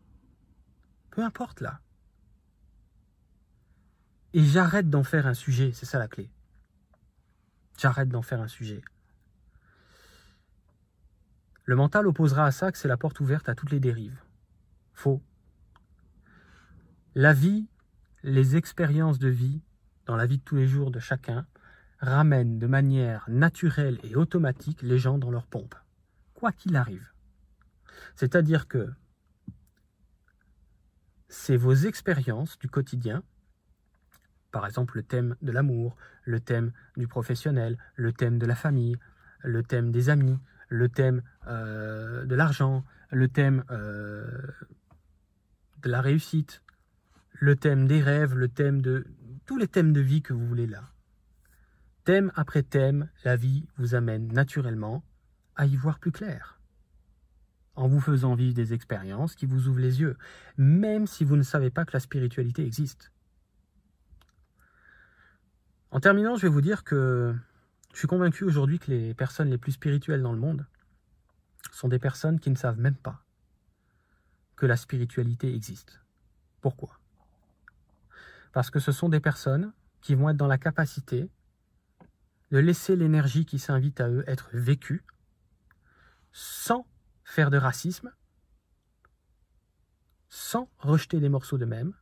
[1.11, 1.81] peu importe là.
[4.35, 6.29] Et j'arrête d'en faire un sujet, c'est ça la clé.
[7.79, 8.83] J'arrête d'en faire un sujet.
[11.67, 14.23] Le mental opposera à ça que c'est la porte ouverte à toutes les dérives.
[14.93, 15.21] Faux.
[17.17, 17.67] La vie,
[18.23, 19.61] les expériences de vie,
[20.07, 21.45] dans la vie de tous les jours de chacun,
[21.99, 25.75] ramènent de manière naturelle et automatique les gens dans leur pompe,
[26.35, 27.11] quoi qu'il arrive.
[28.15, 28.93] C'est-à-dire que
[31.29, 33.25] c'est vos expériences du quotidien,
[34.53, 38.97] par exemple le thème de l'amour, le thème du professionnel, le thème de la famille,
[39.41, 44.27] le thème des amis, le thème euh, de l'argent, le thème euh,
[45.83, 46.63] de la réussite,
[47.33, 49.07] le thème des rêves, le thème de
[49.47, 50.83] tous les thèmes de vie que vous voulez là.
[52.05, 55.05] Thème après thème, la vie vous amène naturellement
[55.57, 56.61] à y voir plus clair
[57.77, 60.17] en vous faisant vivre des expériences qui vous ouvrent les yeux,
[60.57, 63.13] même si vous ne savez pas que la spiritualité existe.
[65.91, 67.35] En terminant, je vais vous dire que
[67.97, 70.67] je suis convaincu aujourd'hui que les personnes les plus spirituelles dans le monde
[71.73, 73.25] sont des personnes qui ne savent même pas
[74.55, 76.03] que la spiritualité existe.
[76.61, 77.01] Pourquoi?
[78.53, 81.31] Parce que ce sont des personnes qui vont être dans la capacité
[82.51, 85.03] de laisser l'énergie qui s'invite à eux être vécue
[86.33, 86.87] sans
[87.25, 88.13] faire de racisme
[90.29, 91.95] sans rejeter des morceaux d'eux-mêmes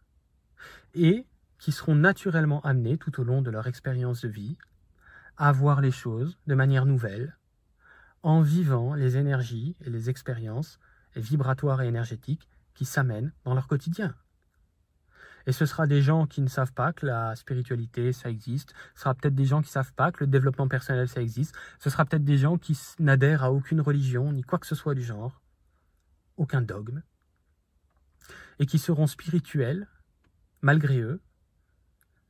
[0.94, 1.24] et
[1.60, 4.58] qui seront naturellement amenés tout au long de leur expérience de vie
[5.36, 7.36] à voir les choses de manière nouvelle
[8.22, 10.78] en vivant les énergies et les expériences
[11.14, 14.14] vibratoires et énergétiques qui s'amènent dans leur quotidien.
[15.46, 18.74] Et ce sera des gens qui ne savent pas que la spiritualité, ça existe.
[18.94, 21.54] Ce sera peut-être des gens qui ne savent pas que le développement personnel, ça existe.
[21.80, 24.94] Ce sera peut-être des gens qui n'adhèrent à aucune religion, ni quoi que ce soit
[24.94, 25.42] du genre.
[26.38, 27.02] Aucun dogme.
[28.58, 29.86] Et qui seront spirituels,
[30.62, 31.20] malgré eux.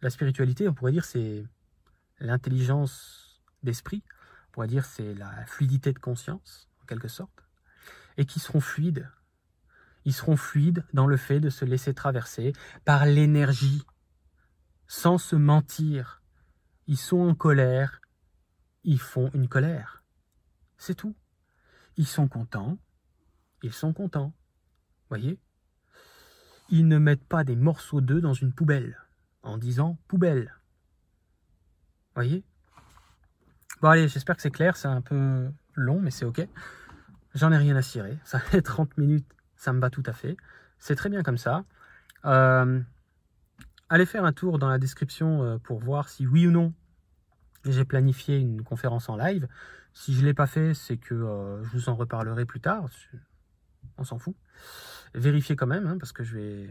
[0.03, 1.45] La spiritualité, on pourrait dire, c'est
[2.19, 4.03] l'intelligence d'esprit.
[4.49, 7.45] On pourrait dire, c'est la fluidité de conscience, en quelque sorte.
[8.17, 9.11] Et qui seront fluides
[10.05, 12.53] ils seront fluides dans le fait de se laisser traverser
[12.85, 13.83] par l'énergie,
[14.87, 16.23] sans se mentir.
[16.87, 18.01] Ils sont en colère,
[18.83, 20.05] ils font une colère.
[20.77, 21.17] C'est tout.
[21.97, 22.79] Ils sont contents,
[23.63, 24.35] ils sont contents.
[25.09, 25.39] Voyez?
[26.69, 28.99] Ils ne mettent pas des morceaux d'eux dans une poubelle
[29.43, 30.55] en disant poubelle.
[32.15, 32.45] Voyez
[33.81, 36.47] Bon allez, j'espère que c'est clair, c'est un peu long, mais c'est ok.
[37.35, 38.19] J'en ai rien à cirer.
[38.25, 40.37] Ça fait 30 minutes ça me va tout à fait.
[40.79, 41.65] C'est très bien comme ça.
[42.27, 42.81] Euh,
[43.89, 46.73] allez faire un tour dans la description euh, pour voir si oui ou non
[47.65, 49.49] j'ai planifié une conférence en live.
[49.95, 52.87] Si je ne l'ai pas fait, c'est que euh, je vous en reparlerai plus tard.
[53.97, 54.37] On s'en fout.
[55.15, 56.71] Vérifiez quand même, hein, parce que je vais,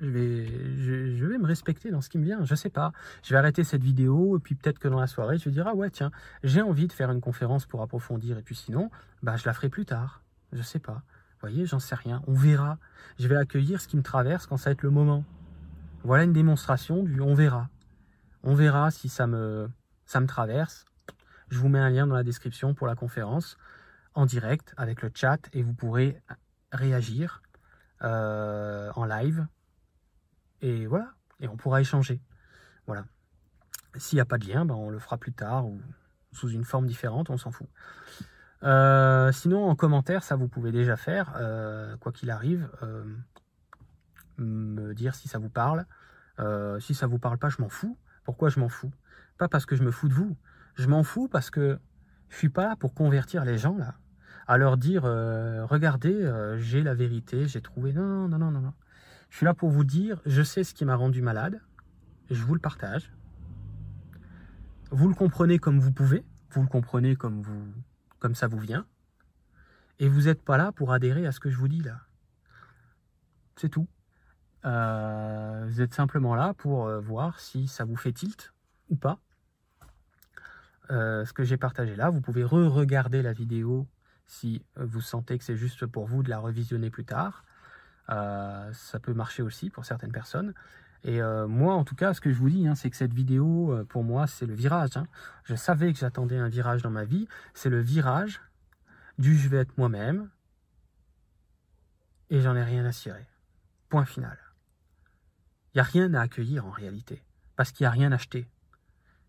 [0.00, 2.44] je vais, me respecter dans ce qui me vient.
[2.44, 2.92] Je sais pas.
[3.22, 5.66] Je vais arrêter cette vidéo et puis peut-être que dans la soirée, je vais dire
[5.68, 6.10] ah ouais tiens,
[6.42, 8.90] j'ai envie de faire une conférence pour approfondir et puis sinon,
[9.22, 10.22] bah je la ferai plus tard.
[10.52, 11.02] Je sais pas
[11.40, 12.22] voyez, j'en sais rien.
[12.26, 12.78] On verra.
[13.18, 15.24] Je vais accueillir ce qui me traverse quand ça va être le moment.
[16.04, 17.68] Voilà une démonstration du on verra.
[18.42, 19.68] On verra si ça me,
[20.04, 20.84] ça me traverse.
[21.50, 23.56] Je vous mets un lien dans la description pour la conférence
[24.14, 26.20] en direct avec le chat et vous pourrez
[26.72, 27.42] réagir
[28.02, 29.46] euh, en live.
[30.62, 31.12] Et voilà.
[31.40, 32.20] Et on pourra échanger.
[32.86, 33.04] Voilà.
[33.96, 35.80] S'il n'y a pas de lien, ben on le fera plus tard ou
[36.32, 37.68] sous une forme différente, on s'en fout.
[38.64, 43.04] Euh, sinon, en commentaire, ça vous pouvez déjà faire, euh, quoi qu'il arrive, euh,
[44.38, 45.84] me dire si ça vous parle.
[46.80, 47.96] si ça vous parle pas, je m'en fous.
[48.24, 48.92] Pourquoi je m'en fous?
[49.38, 50.36] Pas parce que je me fous de vous.
[50.76, 51.78] Je m'en fous parce que
[52.28, 53.94] je suis pas là pour convertir les gens là,
[54.46, 57.92] à leur dire regardez, j'ai la vérité, j'ai trouvé.
[57.92, 58.74] Non, non, non, non, non.
[59.28, 61.60] Je suis là pour vous dire, je sais ce qui m'a rendu malade,
[62.30, 63.12] je vous le partage.
[64.90, 67.72] Vous le comprenez comme vous pouvez, vous le comprenez comme vous
[68.18, 68.84] comme ça vous vient,
[69.98, 72.00] et vous n'êtes pas là pour adhérer à ce que je vous dis là.
[73.56, 73.88] C'est tout.
[74.64, 78.52] Euh, vous êtes simplement là pour euh, voir si ça vous fait tilt
[78.90, 79.18] ou pas.
[80.90, 83.86] Euh, ce que j'ai partagé là, vous pouvez re-regarder la vidéo
[84.26, 87.44] si vous sentez que c'est juste pour vous de la revisionner plus tard.
[88.08, 90.54] Ça peut marcher aussi pour certaines personnes.
[91.04, 93.84] Et moi, en tout cas, ce que je vous dis, hein, c'est que cette vidéo,
[93.88, 94.96] pour moi, c'est le virage.
[94.96, 95.06] Hein.
[95.44, 97.28] Je savais que j'attendais un virage dans ma vie.
[97.54, 98.40] C'est le virage
[99.18, 100.28] du je vais être moi-même.
[102.30, 103.26] Et j'en ai rien à cirer.
[103.88, 104.36] Point final.
[105.72, 107.22] Il n'y a rien à accueillir en réalité.
[107.56, 108.48] Parce qu'il n'y a rien à acheter.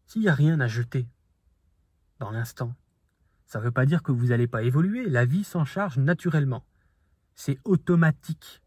[0.06, 1.08] S'il n'y a rien à jeter
[2.20, 2.74] dans l'instant,
[3.46, 5.08] ça ne veut pas dire que vous n'allez pas évoluer.
[5.08, 6.65] La vie s'en charge naturellement.
[7.36, 8.62] C'est automatique.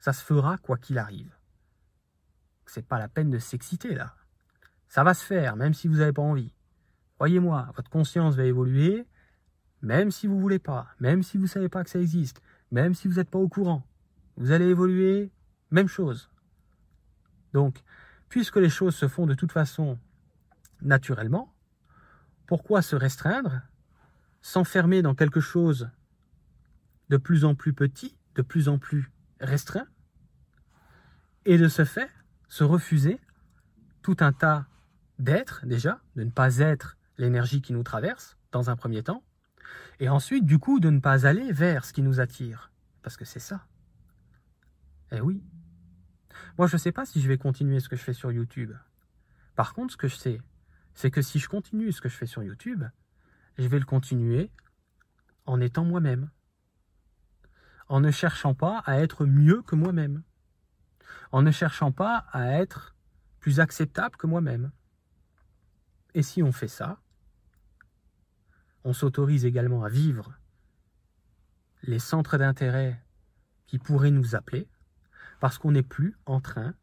[0.00, 1.36] Ça se fera quoi qu'il arrive
[2.70, 4.14] c'est pas la peine de s'exciter là.
[4.88, 6.54] Ça va se faire, même si vous n'avez pas envie.
[7.16, 9.06] Croyez-moi, votre conscience va évoluer,
[9.82, 13.08] même si vous voulez pas, même si vous savez pas que ça existe, même si
[13.08, 13.86] vous n'êtes pas au courant.
[14.36, 15.30] Vous allez évoluer,
[15.70, 16.30] même chose.
[17.52, 17.82] Donc,
[18.28, 19.98] puisque les choses se font de toute façon
[20.80, 21.52] naturellement,
[22.46, 23.60] pourquoi se restreindre,
[24.40, 25.90] s'enfermer dans quelque chose
[27.10, 29.86] de plus en plus petit, de plus en plus restreint,
[31.44, 32.10] et de ce fait,
[32.48, 33.20] se refuser
[34.02, 34.66] tout un tas
[35.18, 39.22] d'êtres déjà, de ne pas être l'énergie qui nous traverse dans un premier temps,
[39.98, 42.72] et ensuite du coup de ne pas aller vers ce qui nous attire,
[43.02, 43.66] parce que c'est ça.
[45.12, 45.42] Eh oui.
[46.58, 48.72] Moi je ne sais pas si je vais continuer ce que je fais sur YouTube.
[49.56, 50.40] Par contre ce que je sais,
[50.94, 52.84] c'est que si je continue ce que je fais sur YouTube,
[53.58, 54.50] je vais le continuer
[55.46, 56.30] en étant moi-même,
[57.90, 60.22] en ne cherchant pas à être mieux que moi-même
[61.32, 62.94] en ne cherchant pas à être
[63.38, 64.72] plus acceptable que moi-même.
[66.14, 67.00] Et si on fait ça,
[68.84, 70.34] on s'autorise également à vivre
[71.82, 73.02] les centres d'intérêt
[73.66, 74.68] qui pourraient nous appeler,
[75.38, 76.74] parce qu'on n'est plus en train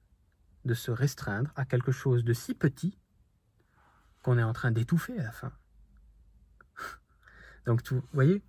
[0.65, 2.97] de se restreindre à quelque chose de si petit
[4.23, 5.51] qu'on est en train d'étouffer à la fin.
[7.65, 8.41] Donc, vous voyez,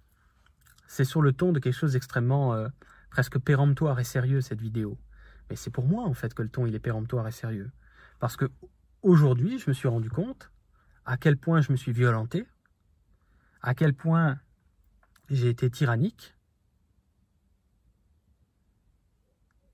[0.89, 2.69] c'est sur le ton de quelque chose d'extrêmement euh,
[3.11, 4.99] presque péremptoire et sérieux cette vidéo.
[5.49, 7.71] Mais c'est pour moi, en fait, que le ton, il est péremptoire et sérieux.
[8.19, 8.51] Parce que
[9.03, 10.51] aujourd'hui, je me suis rendu compte
[11.05, 12.49] à quel point je me suis violenté,
[13.63, 14.41] à quel point
[15.31, 16.35] j'ai été tyrannique,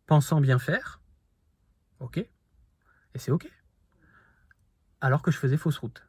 [0.06, 1.00] pensant bien faire,
[2.04, 2.18] Ok.
[2.18, 3.50] Et c'est ok.
[5.00, 6.06] Alors que je faisais fausse route.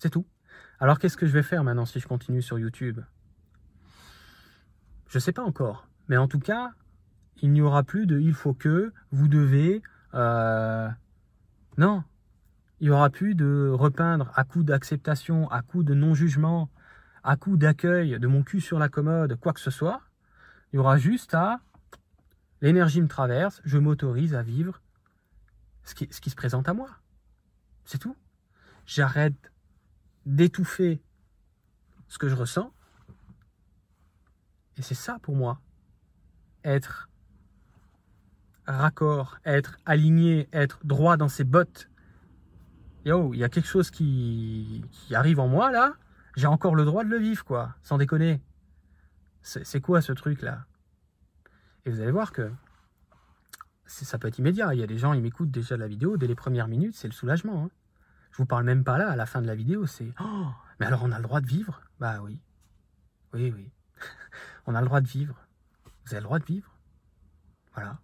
[0.00, 0.26] C'est tout.
[0.82, 2.98] Alors qu'est-ce que je vais faire maintenant si je continue sur YouTube?
[5.06, 5.86] Je ne sais pas encore.
[6.08, 6.72] Mais en tout cas,
[7.40, 9.80] il n'y aura plus de il faut que, vous devez.
[10.14, 10.88] Euh,
[11.78, 12.02] non.
[12.80, 16.68] Il n'y aura plus de repeindre à coup d'acceptation, à coup de non-jugement,
[17.22, 20.00] à coup d'accueil de mon cul sur la commode, quoi que ce soit.
[20.72, 21.60] Il y aura juste à
[22.60, 24.80] l'énergie me traverse, je m'autorise à vivre
[25.84, 26.88] ce qui, ce qui se présente à moi.
[27.84, 28.16] C'est tout.
[28.84, 29.51] J'arrête
[30.26, 31.02] d'étouffer
[32.08, 32.72] ce que je ressens.
[34.76, 35.60] Et c'est ça pour moi,
[36.64, 37.08] être
[38.66, 41.88] raccord, être aligné, être droit dans ses bottes.
[43.04, 45.94] Yo, il y a quelque chose qui, qui arrive en moi là,
[46.36, 48.40] j'ai encore le droit de le vivre, quoi, sans déconner.
[49.42, 50.66] C'est quoi ce truc-là?
[51.84, 52.50] Et vous allez voir que
[53.86, 54.72] ça peut être immédiat.
[54.72, 57.08] Il y a des gens, ils m'écoutent déjà la vidéo, dès les premières minutes, c'est
[57.08, 57.64] le soulagement.
[57.64, 57.70] Hein.
[58.32, 60.46] Je vous parle même pas là, à la fin de la vidéo, c'est oh,
[60.80, 61.82] mais alors on a le droit de vivre?
[62.00, 62.40] Bah oui.
[63.34, 63.70] Oui, oui.
[64.66, 65.36] on a le droit de vivre.
[66.04, 66.70] Vous avez le droit de vivre.
[67.74, 67.98] Voilà.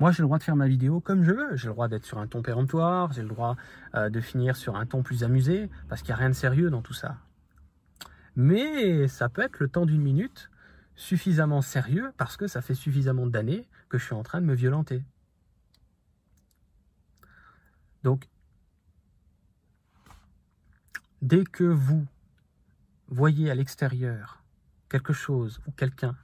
[0.00, 1.56] Moi, j'ai le droit de faire ma vidéo comme je veux.
[1.56, 3.56] J'ai le droit d'être sur un ton péremptoire, j'ai le droit
[3.94, 6.70] euh, de finir sur un ton plus amusé, parce qu'il n'y a rien de sérieux
[6.70, 7.18] dans tout ça.
[8.36, 10.50] Mais ça peut être le temps d'une minute
[10.96, 14.54] suffisamment sérieux parce que ça fait suffisamment d'années que je suis en train de me
[14.54, 15.04] violenter.
[18.02, 18.28] Donc,
[21.24, 22.06] dès que vous
[23.08, 24.42] voyez à l'extérieur
[24.90, 26.14] quelque chose ou quelqu'un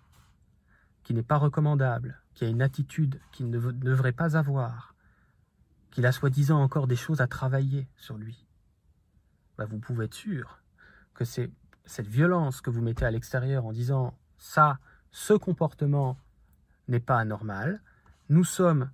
[1.02, 4.94] qui n'est pas recommandable, qui a une attitude qu'il ne devrait pas avoir,
[5.90, 8.44] qu'il a soi-disant encore des choses à travailler sur lui,
[9.56, 10.60] bah, vous pouvez être sûr
[11.14, 11.50] que c'est
[11.86, 14.78] cette violence que vous mettez à l'extérieur en disant ça,
[15.12, 16.18] ce comportement
[16.88, 17.80] n'est pas anormal,
[18.28, 18.90] nous sommes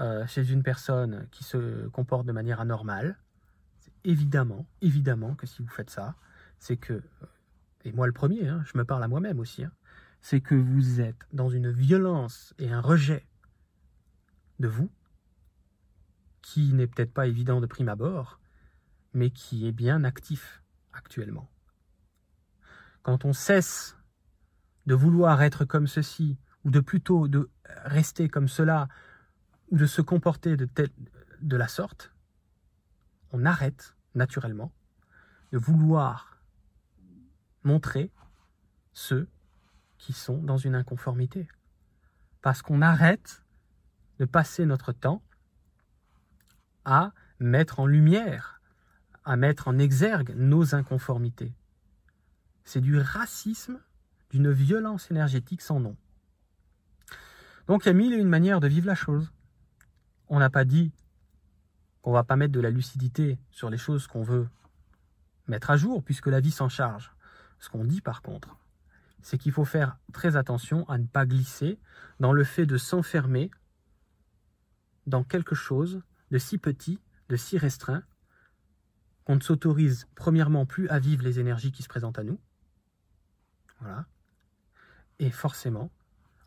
[0.00, 3.16] euh, chez une personne qui se comporte de manière anormale,
[4.04, 6.16] évidemment, évidemment que si vous faites ça,
[6.58, 7.02] c'est que,
[7.84, 9.72] et moi le premier, hein, je me parle à moi-même aussi, hein,
[10.20, 13.26] c'est que vous êtes dans une violence et un rejet
[14.60, 14.90] de vous,
[16.42, 18.40] qui n'est peut-être pas évident de prime abord,
[19.12, 21.50] mais qui est bien actif actuellement.
[23.02, 23.96] Quand on cesse
[24.86, 27.50] de vouloir être comme ceci, ou de plutôt de
[27.84, 28.88] rester comme cela,
[29.70, 30.90] ou de se comporter de, telle,
[31.40, 32.13] de la sorte,
[33.34, 34.72] on arrête naturellement
[35.50, 36.38] de vouloir
[37.64, 38.12] montrer
[38.92, 39.28] ceux
[39.98, 41.48] qui sont dans une inconformité.
[42.42, 43.42] Parce qu'on arrête
[44.20, 45.20] de passer notre temps
[46.84, 48.60] à mettre en lumière,
[49.24, 51.56] à mettre en exergue nos inconformités.
[52.62, 53.80] C'est du racisme,
[54.30, 55.96] d'une violence énergétique sans nom.
[57.66, 59.32] Donc il y a mille et une manières de vivre la chose.
[60.28, 60.92] On n'a pas dit
[62.04, 64.46] qu'on va pas mettre de la lucidité sur les choses qu'on veut
[65.46, 67.10] mettre à jour, puisque la vie s'en charge.
[67.58, 68.58] Ce qu'on dit par contre,
[69.22, 71.78] c'est qu'il faut faire très attention à ne pas glisser
[72.20, 73.50] dans le fait de s'enfermer
[75.06, 77.00] dans quelque chose de si petit,
[77.30, 78.02] de si restreint,
[79.24, 82.38] qu'on ne s'autorise premièrement plus à vivre les énergies qui se présentent à nous.
[83.80, 84.04] Voilà.
[85.20, 85.90] Et forcément,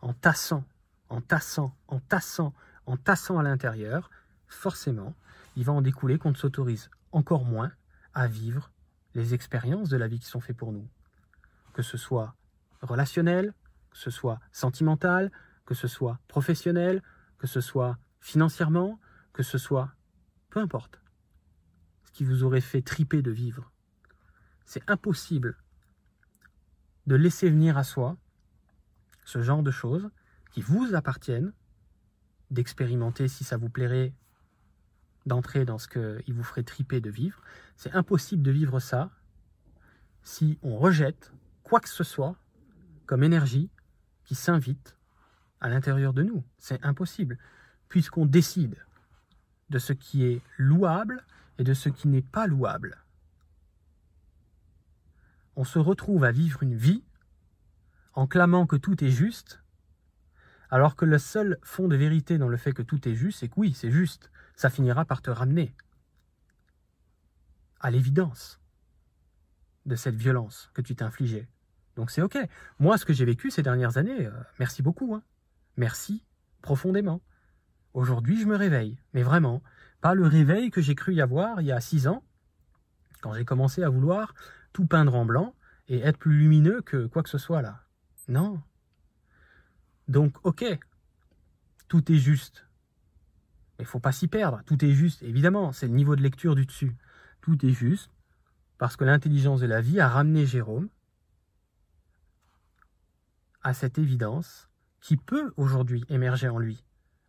[0.02, 0.64] en tassant,
[1.10, 2.54] en tassant, en tassant,
[2.86, 4.12] en tassant à l'intérieur,
[4.48, 5.16] forcément,
[5.58, 7.72] il va en découler qu'on ne s'autorise encore moins
[8.14, 8.72] à vivre
[9.16, 10.88] les expériences de la vie qui sont faites pour nous.
[11.74, 12.36] Que ce soit
[12.84, 13.56] relationnel,
[13.90, 15.32] que ce soit sentimental,
[15.66, 17.02] que ce soit professionnel,
[17.40, 19.00] que ce soit financièrement,
[19.34, 19.92] que ce soit
[20.52, 21.02] peu importe.
[22.04, 23.72] Ce qui vous aurait fait triper de vivre.
[24.64, 25.58] C'est impossible
[27.08, 28.16] de laisser venir à soi
[29.26, 30.12] ce genre de choses
[30.52, 31.52] qui vous appartiennent,
[32.52, 34.14] d'expérimenter si ça vous plairait
[35.28, 37.42] d'entrer dans ce qu'il vous ferait triper de vivre.
[37.76, 39.12] C'est impossible de vivre ça
[40.24, 41.32] si on rejette
[41.64, 42.36] quoi que ce soit
[43.06, 43.70] comme énergie
[44.24, 44.98] qui s'invite
[45.62, 46.44] à l'intérieur de nous.
[46.58, 47.38] C'est impossible,
[47.90, 48.78] puisqu'on décide
[49.70, 51.26] de ce qui est louable
[51.58, 53.04] et de ce qui n'est pas louable.
[55.56, 57.04] On se retrouve à vivre une vie
[58.14, 59.62] en clamant que tout est juste,
[60.70, 63.48] alors que le seul fond de vérité dans le fait que tout est juste, c'est
[63.48, 65.74] que oui, c'est juste, ça finira par te ramener
[67.80, 68.60] à l'évidence
[69.86, 71.48] de cette violence que tu infligée.
[71.96, 72.38] Donc c'est ok.
[72.80, 75.16] Moi, ce que j'ai vécu ces dernières années, euh, merci beaucoup.
[75.16, 75.24] Hein.
[75.78, 76.24] Merci
[76.62, 77.22] profondément.
[77.94, 79.00] Aujourd'hui, je me réveille.
[79.14, 79.64] Mais vraiment,
[80.02, 82.24] pas le réveil que j'ai cru y avoir il y a six ans,
[83.22, 84.36] quand j'ai commencé à vouloir
[84.74, 85.56] tout peindre en blanc
[85.88, 87.82] et être plus lumineux que quoi que ce soit là.
[88.28, 88.62] Non.
[90.08, 90.66] Donc, ok,
[91.88, 92.66] tout est juste.
[93.78, 94.62] Mais il faut pas s'y perdre.
[94.66, 95.22] Tout est juste.
[95.24, 96.96] Évidemment, c'est le niveau de lecture du dessus.
[97.42, 98.12] Tout est juste
[98.78, 100.90] parce que l'intelligence de la vie a ramené Jérôme
[103.64, 104.70] à cette évidence
[105.02, 106.84] qui peut aujourd'hui émerger en lui,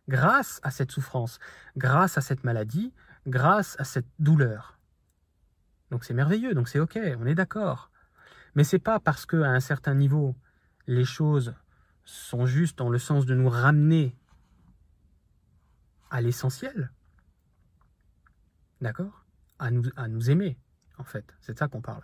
[0.07, 1.39] grâce à cette souffrance,
[1.75, 2.93] grâce à cette maladie,
[3.27, 4.79] grâce à cette douleur.
[5.91, 7.91] Donc c'est merveilleux, donc c'est ok, on est d'accord.
[8.55, 10.35] Mais c'est pas parce que à un certain niveau
[10.87, 11.53] les choses
[12.09, 14.15] sont justes dans le sens de nous ramener
[16.09, 16.91] à l'essentiel,
[18.81, 19.25] d'accord?
[19.59, 20.57] À nous, aimer,
[20.97, 21.25] en fait.
[21.41, 22.03] C'est de ça qu'on parle.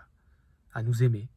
[0.73, 1.29] À nous aimer.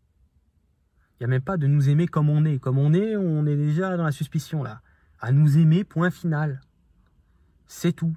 [1.15, 2.59] Il n'y a même pas de nous aimer comme on est.
[2.59, 4.83] Comme on est, on est déjà dans la suspicion, là.
[5.21, 6.61] À nous aimer, point final.
[7.69, 8.17] C'est tout.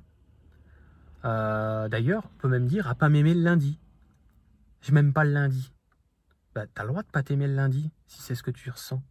[1.26, 3.80] Euh, d'ailleurs, on peut même dire à pas m'aimer le lundi.
[4.82, 5.72] Je m'aime pas le lundi.
[6.56, 9.04] Bah, t'as le droit de pas t'aimer le lundi, si c'est ce que tu ressens.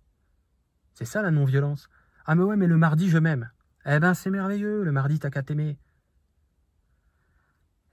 [1.01, 1.89] C'est ça la non-violence.
[2.27, 3.51] Ah mais ouais, mais le mardi, je m'aime.
[3.87, 5.79] Eh ben, c'est merveilleux, le mardi, t'as qu'à t'aimer.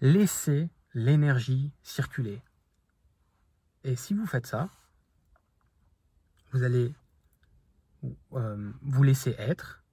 [0.01, 2.41] Laissez l'énergie circuler.
[3.85, 4.69] Et si vous faites ça,
[6.51, 6.93] vous allez
[8.33, 9.85] euh, vous laisser être,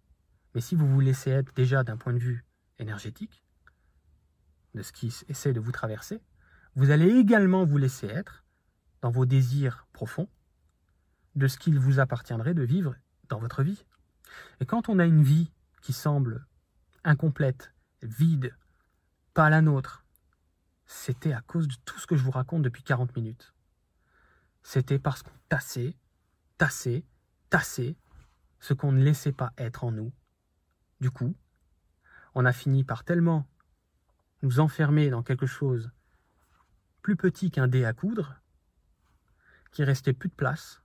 [0.56, 2.44] mais si vous vous laissez être déjà d'un point de vue
[2.80, 3.44] énergétique,
[4.74, 6.20] de ce qui essaie de vous traverser,
[6.74, 8.44] vous allez également vous laisser être
[9.02, 10.28] dans vos désirs profonds
[11.36, 12.96] de ce qu'il vous appartiendrait de vivre
[13.28, 13.84] dans votre vie.
[14.60, 15.52] Et quand on a une vie
[15.82, 16.46] qui semble
[17.04, 17.72] incomplète,
[18.02, 18.56] vide,
[19.34, 20.04] pas la nôtre,
[20.86, 23.54] c'était à cause de tout ce que je vous raconte depuis 40 minutes.
[24.62, 25.96] C'était parce qu'on tassait,
[26.58, 27.04] tassait,
[27.50, 27.96] tassait
[28.60, 30.12] ce qu'on ne laissait pas être en nous.
[31.00, 31.36] Du coup,
[32.34, 33.46] on a fini par tellement
[34.42, 35.90] nous enfermer dans quelque chose
[37.02, 38.40] plus petit qu'un dé à coudre,
[39.72, 40.84] qu'il restait plus de place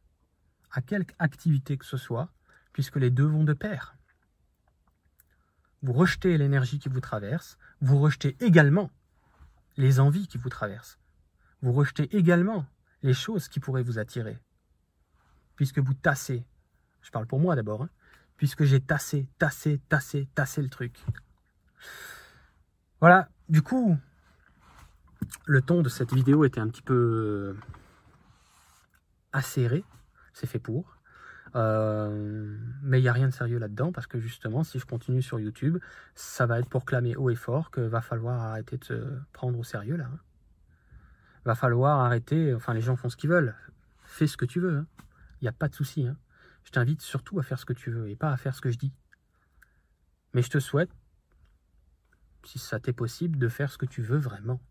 [0.72, 2.30] à quelque activité que ce soit,
[2.74, 3.96] puisque les deux vont de pair.
[5.82, 8.92] Vous rejetez l'énergie qui vous traverse, vous rejetez également
[9.78, 11.00] les envies qui vous traversent.
[11.62, 12.66] Vous rejetez également
[13.02, 14.38] les choses qui pourraient vous attirer.
[15.56, 16.46] Puisque vous tassez,
[17.02, 17.90] je parle pour moi d'abord, hein,
[18.38, 20.98] puisque j'ai tassé, tassé, tassé, tassé le truc.
[23.00, 23.98] Voilà, du coup,
[25.46, 27.56] le ton de cette vidéo était un petit peu
[29.32, 29.84] acéré,
[30.40, 30.98] c'est fait pour.
[31.56, 35.22] Euh, mais il n'y a rien de sérieux là-dedans parce que justement, si je continue
[35.22, 35.78] sur YouTube,
[36.16, 39.58] ça va être pour clamer haut et fort que va falloir arrêter de se prendre
[39.58, 40.06] au sérieux là.
[40.06, 40.20] Hein.
[41.46, 43.56] Va falloir arrêter, enfin les gens font ce qu'ils veulent.
[44.04, 44.78] Fais ce que tu veux.
[44.78, 44.88] Hein.
[45.42, 46.06] Il n'y a pas de souci.
[46.06, 46.18] Hein.
[46.64, 48.70] Je t'invite surtout à faire ce que tu veux et pas à faire ce que
[48.70, 48.94] je dis.
[50.34, 50.92] Mais je te souhaite,
[52.46, 54.62] si ça t'est possible, de faire ce que tu veux vraiment.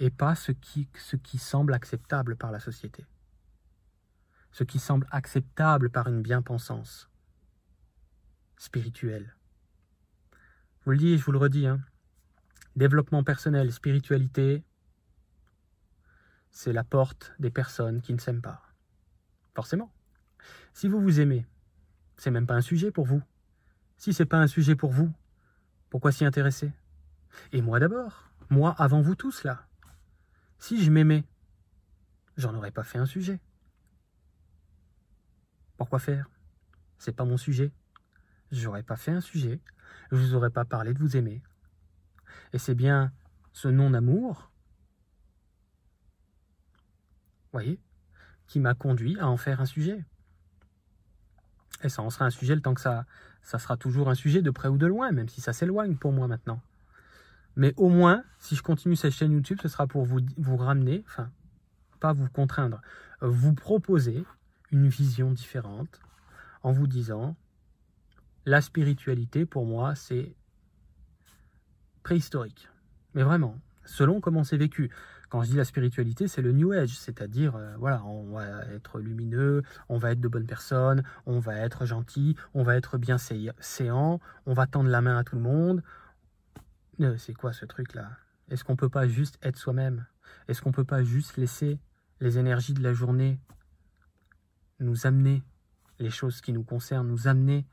[0.00, 3.04] Et pas ce qui, ce qui semble acceptable par la société
[4.50, 7.08] ce qui semble acceptable par une bien-pensance
[8.56, 9.34] spirituelle.
[10.80, 11.80] Je vous le dis, je vous le redis, hein.
[12.76, 14.64] développement personnel, spiritualité,
[16.50, 18.62] c'est la porte des personnes qui ne s'aiment pas.
[19.54, 19.92] Forcément.
[20.72, 21.46] Si vous vous aimez,
[22.16, 23.22] c'est même pas un sujet pour vous.
[23.96, 25.12] Si c'est pas un sujet pour vous,
[25.90, 26.72] pourquoi s'y intéresser?
[27.52, 29.66] Et moi d'abord, moi avant vous tous là.
[30.58, 31.24] Si je m'aimais,
[32.36, 33.40] j'en aurais pas fait un sujet.
[35.78, 36.28] Pourquoi faire?
[36.98, 37.72] C'est pas mon sujet.
[38.50, 39.60] J'aurais pas fait un sujet.
[40.10, 41.40] Je vous aurais pas parlé de vous aimer.
[42.52, 43.12] Et c'est bien
[43.52, 44.50] ce non-amour,
[47.52, 47.80] voyez,
[48.46, 50.04] qui m'a conduit à en faire un sujet.
[51.82, 53.06] Et ça en sera un sujet le temps que ça,
[53.42, 56.12] ça sera toujours un sujet de près ou de loin, même si ça s'éloigne pour
[56.12, 56.60] moi maintenant.
[57.56, 61.04] Mais au moins, si je continue cette chaîne YouTube, ce sera pour vous, vous ramener,
[61.06, 61.30] enfin,
[62.00, 62.80] pas vous contraindre,
[63.20, 64.24] vous proposer
[64.70, 66.00] une vision différente
[66.62, 67.36] en vous disant
[68.46, 70.34] la spiritualité pour moi c'est
[72.02, 72.68] préhistorique.
[73.14, 74.90] Mais vraiment, selon comment c'est vécu.
[75.28, 78.98] Quand je dis la spiritualité, c'est le New Age, c'est-à-dire, euh, voilà, on va être
[78.98, 83.18] lumineux, on va être de bonnes personnes, on va être gentil, on va être bien
[83.18, 85.82] séant, on va tendre la main à tout le monde.
[87.00, 88.10] Euh, c'est quoi ce truc-là?
[88.50, 90.06] Est-ce qu'on peut pas juste être soi-même?
[90.48, 91.78] Est-ce qu'on peut pas juste laisser
[92.20, 93.38] les énergies de la journée
[94.80, 95.42] nous amener
[95.98, 97.66] les choses qui nous concernent, nous amener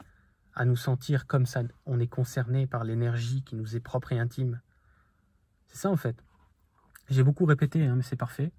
[0.55, 4.19] à nous sentir comme ça, on est concerné par l'énergie qui nous est propre et
[4.19, 4.61] intime.
[5.67, 6.23] C'est ça en fait.
[7.09, 8.51] J'ai beaucoup répété, hein, mais c'est parfait.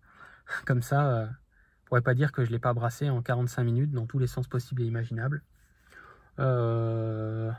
[0.67, 3.65] Comme ça, euh, on pourrait pas dire que je ne l'ai pas brassé en 45
[3.65, 5.43] minutes dans tous les sens possibles et imaginables.
[6.39, 7.51] Euh,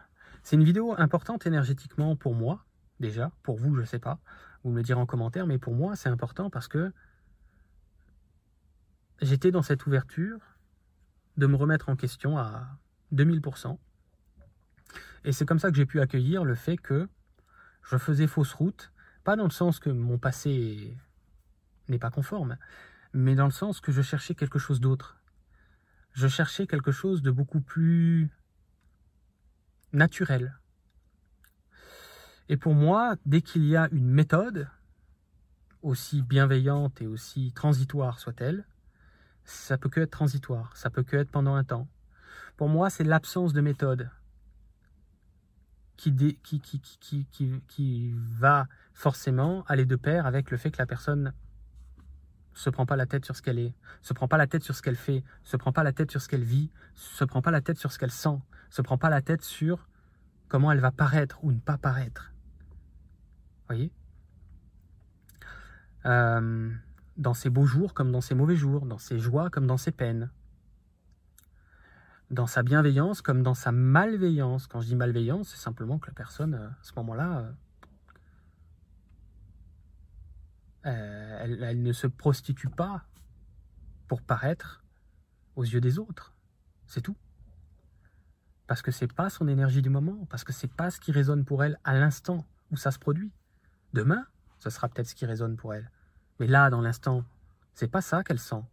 [0.43, 2.63] c'est une vidéo importante énergétiquement pour moi,
[3.01, 3.31] déjà.
[3.43, 4.19] Pour vous, je ne sais pas.
[4.63, 6.93] Vous me le direz en commentaire, mais pour moi, c'est important parce que
[9.21, 10.39] j'étais dans cette ouverture
[11.37, 12.67] de me remettre en question à
[13.13, 13.77] 2000%.
[15.23, 17.07] Et c'est comme ça que j'ai pu accueillir le fait que
[17.83, 18.91] je faisais fausse route,
[19.23, 20.97] pas dans le sens que mon passé
[21.89, 22.57] n'est pas conforme,
[23.13, 25.17] mais dans le sens que je cherchais quelque chose d'autre.
[26.13, 28.29] Je cherchais quelque chose de beaucoup plus
[29.93, 30.57] naturel.
[32.49, 34.69] Et pour moi, dès qu'il y a une méthode,
[35.81, 38.65] aussi bienveillante et aussi transitoire soit-elle,
[39.47, 41.87] ça peut que être transitoire, ça peut que être pendant un temps.
[42.57, 44.09] Pour moi, c'est l'absence de méthode
[45.95, 47.25] qui, qui, qui,
[47.67, 51.33] qui, va forcément aller de pair avec le fait que la personne
[52.53, 54.75] se prend pas la tête sur ce qu'elle est, se prend pas la tête sur
[54.75, 57.51] ce qu'elle fait, se prend pas la tête sur ce qu'elle vit, se prend pas
[57.51, 58.39] la tête sur ce qu'elle sent,
[58.69, 59.87] se prend pas la tête sur
[60.49, 62.33] comment elle va paraître ou ne pas paraître.
[63.67, 63.91] Voyez?
[66.05, 66.71] Euh,
[67.17, 69.91] Dans ses beaux jours comme dans ses mauvais jours, dans ses joies comme dans ses
[69.91, 70.29] peines,
[72.29, 74.67] dans sa bienveillance comme dans sa malveillance.
[74.67, 77.53] Quand je dis malveillance, c'est simplement que la personne, euh, à ce moment-là,
[80.85, 83.03] euh, elle, ne se prostitue pas
[84.07, 84.83] pour paraître
[85.55, 86.33] aux yeux des autres.
[86.85, 87.17] C'est tout.
[88.67, 91.45] Parce que c'est pas son énergie du moment, parce que c'est pas ce qui résonne
[91.45, 93.31] pour elle à l'instant où ça se produit.
[93.93, 94.25] Demain,
[94.59, 95.89] ce sera peut-être ce qui résonne pour elle.
[96.39, 97.23] Mais là, dans l'instant,
[97.73, 98.63] c'est pas ça qu'elle sent.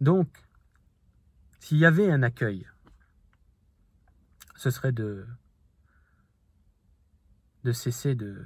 [0.00, 0.28] Donc,
[1.58, 2.66] s'il y avait un accueil,
[4.56, 5.26] ce serait de,
[7.72, 8.44] cesser de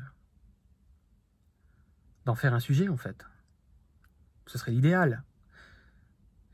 [2.25, 3.25] d'en faire un sujet en fait.
[4.47, 5.23] Ce serait l'idéal.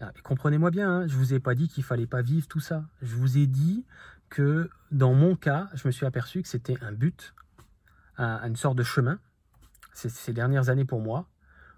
[0.00, 2.60] Ah, comprenez-moi bien, hein, je ne vous ai pas dit qu'il fallait pas vivre tout
[2.60, 2.84] ça.
[3.02, 3.84] Je vous ai dit
[4.28, 7.34] que dans mon cas, je me suis aperçu que c'était un but,
[8.18, 9.18] une sorte de chemin,
[9.98, 11.28] ces, dernières années pour moi,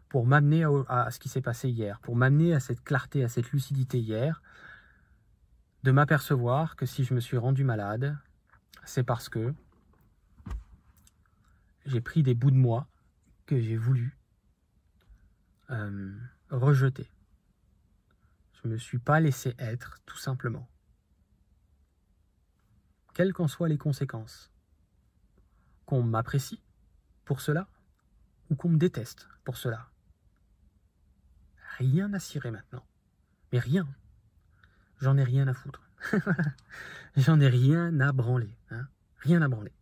[0.08, 3.50] pour m'amener à, ce qui s'est passé hier, pour m'amener à cette clarté, à cette
[3.52, 4.42] lucidité hier,
[5.82, 8.18] de m'apercevoir que si je me suis rendu malade,
[8.84, 9.54] c'est parce que
[11.86, 12.86] j'ai pris des bouts de moi
[13.46, 14.18] que j'ai voulu
[15.70, 16.14] euh,
[16.50, 17.10] rejeter.
[18.52, 20.68] Je ne me suis pas laissé être, tout simplement.
[23.14, 24.52] Quelles qu'en soient les conséquences.
[25.86, 26.60] Qu'on m'apprécie
[27.24, 27.68] pour cela,
[28.50, 29.88] ou qu'on me déteste pour cela.
[31.78, 32.84] Rien à cirer maintenant.
[33.52, 33.88] Mais rien.
[35.00, 35.82] J'en ai rien à foutre.
[37.16, 38.54] J'en ai rien à branler.
[38.70, 38.86] Hein.
[39.18, 39.72] rien à branler.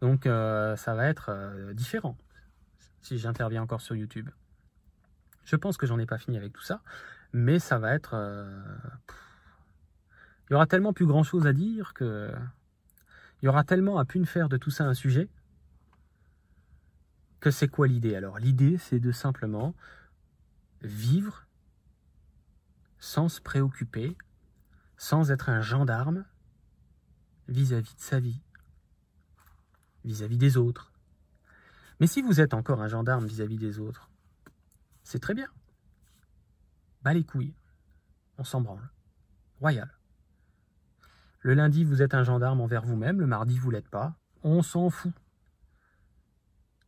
[0.00, 2.16] Donc euh, ça va être euh, différent
[3.02, 4.30] si j'interviens encore sur YouTube.
[5.44, 6.80] Je pense que j'en ai pas fini avec tout ça,
[7.34, 8.12] mais ça va être...
[8.14, 8.64] Euh,
[10.48, 12.32] il y aura tellement plus grand chose à dire que...
[13.42, 15.28] Il y aura tellement à pu faire de tout ça un sujet
[17.50, 18.14] c'est quoi l'idée?
[18.14, 19.74] Alors L'idée, c'est de simplement
[20.82, 21.46] vivre
[22.98, 24.16] sans se préoccuper,
[24.96, 26.24] sans être un gendarme
[27.48, 28.40] vis-à-vis de sa vie,
[30.04, 30.92] vis-à-vis des autres.
[32.00, 34.10] Mais si vous êtes encore un gendarme vis-à-vis des autres,
[35.02, 35.48] c'est très bien.
[37.02, 37.54] Bas les couilles,
[38.38, 38.88] on s'en branle.
[39.60, 39.90] Royal.
[41.40, 44.16] Le lundi, vous êtes un gendarme envers vous-même, le mardi, vous l'êtes pas.
[44.42, 45.12] On s'en fout.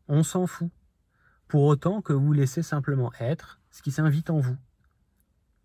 [0.08, 0.70] On s'en fout.
[1.48, 4.56] Pour autant que vous laissez simplement être ce qui s'invite en vous.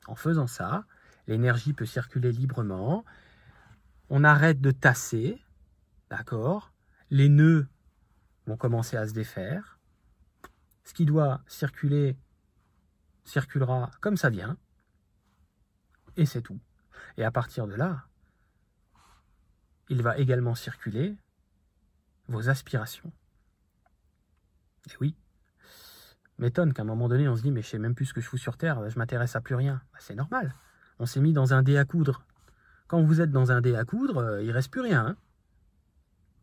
[0.08, 0.86] En faisant ça,
[1.28, 3.06] l'énergie peut circuler librement.
[4.10, 5.42] On arrête de tasser,
[6.10, 6.72] d'accord?
[7.10, 7.68] Les nœuds
[8.46, 9.80] vont commencer à se défaire.
[10.84, 12.18] Ce qui doit circuler
[13.24, 14.58] circulera comme ça vient.
[16.18, 16.60] Et c'est tout.
[17.18, 18.06] Et à partir de là,
[19.90, 21.16] il va également circuler
[22.28, 23.12] vos aspirations.
[24.90, 25.16] Et oui,
[26.42, 28.22] m'étonne qu'à un moment donné, on se dit, mais je sais même plus ce que
[28.22, 29.82] je fous sur Terre, je m'intéresse à plus rien.
[29.94, 30.54] Bah, c'est normal.
[31.00, 32.26] On s'est mis dans un dé à coudre.
[32.88, 35.06] Quand vous êtes dans un dé à coudre, euh, il reste plus rien.
[35.06, 35.16] Hein.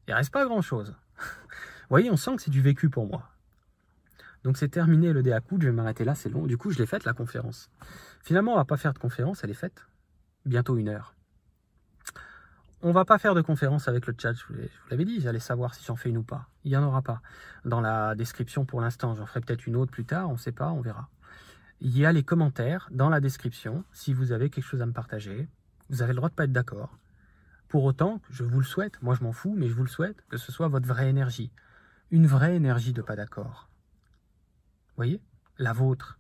[0.06, 0.94] il reste pas grand-chose.
[1.18, 1.24] vous
[1.90, 3.28] voyez, on sent que c'est du vécu pour moi.
[4.44, 6.46] Donc c'est terminé le dé à coudre, je vais m'arrêter là, c'est long.
[6.46, 7.70] Du coup, je l'ai faite la conférence.
[8.22, 9.86] Finalement, on va pas faire de conférence, elle est faite.
[10.46, 11.14] Bientôt une heure.
[12.80, 14.54] On va pas faire de conférence avec le chat, je vous
[14.88, 16.48] l'avais dit, j'allais savoir si j'en fais une ou pas.
[16.62, 17.22] Il n'y en aura pas.
[17.64, 20.52] Dans la description pour l'instant, j'en ferai peut-être une autre plus tard, on ne sait
[20.52, 21.08] pas, on verra.
[21.80, 24.92] Il y a les commentaires dans la description, si vous avez quelque chose à me
[24.92, 25.48] partager.
[25.90, 26.96] Vous avez le droit de pas être d'accord.
[27.66, 30.22] Pour autant, je vous le souhaite, moi je m'en fous, mais je vous le souhaite,
[30.28, 31.50] que ce soit votre vraie énergie.
[32.12, 33.68] Une vraie énergie de pas d'accord.
[34.94, 35.20] Voyez?
[35.58, 36.16] La vôtre.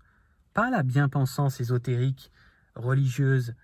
[0.54, 2.32] Pas la bien-pensance ésotérique,
[2.74, 3.54] religieuse,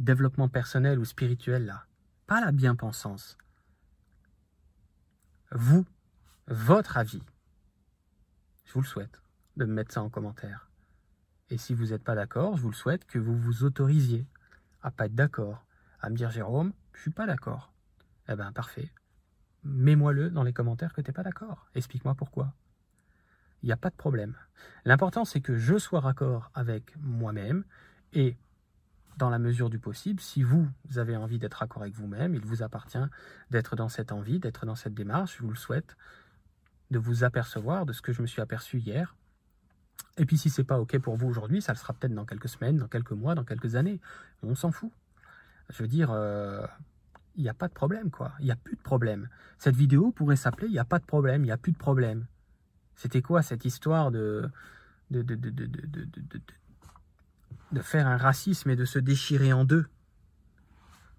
[0.00, 1.86] développement personnel ou spirituel, là
[2.32, 3.36] pas la bien-pensance.
[5.50, 5.84] Vous,
[6.46, 7.22] votre avis.
[8.64, 9.20] Je vous le souhaite
[9.58, 10.70] de me mettre ça en commentaire.
[11.50, 14.26] Et si vous n'êtes pas d'accord, je vous le souhaite que vous vous autorisiez
[14.80, 15.66] à pas être d'accord,
[16.00, 17.70] à me dire Jérôme, je suis pas d'accord.
[18.30, 18.90] Eh ben parfait.
[19.64, 21.66] Mets-moi-le dans les commentaires que tu n'es pas d'accord.
[21.74, 22.54] Explique-moi pourquoi.
[23.62, 24.34] Il n'y a pas de problème.
[24.86, 27.64] L'important, c'est que je sois raccord avec moi-même
[28.14, 28.38] et
[29.16, 32.62] dans la mesure du possible, si vous avez envie d'être raccord avec vous-même, il vous
[32.62, 32.98] appartient
[33.50, 35.96] d'être dans cette envie, d'être dans cette démarche, je vous le souhaite,
[36.90, 39.14] de vous apercevoir de ce que je me suis aperçu hier.
[40.18, 42.48] Et puis si c'est pas OK pour vous aujourd'hui, ça le sera peut-être dans quelques
[42.48, 44.00] semaines, dans quelques mois, dans quelques années.
[44.42, 44.92] On s'en fout.
[45.70, 46.66] Je veux dire, euh,
[47.36, 48.32] il n'y a pas de problème, quoi.
[48.40, 49.28] Il n'y a plus de problème.
[49.58, 51.78] Cette vidéo pourrait s'appeler Il n'y a pas de problème, il n'y a plus de
[51.78, 52.26] problème.
[52.94, 54.50] C'était quoi cette histoire de,
[57.72, 59.86] de, faire un racisme et de se déchirer en deux.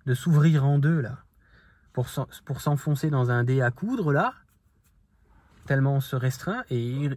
[0.06, 1.24] De s'ouvrir en deux, là.
[1.93, 4.34] Pour s'enfoncer dans un dé à coudre, là.
[5.66, 6.64] Tellement on se restreint.
[6.70, 7.10] Et,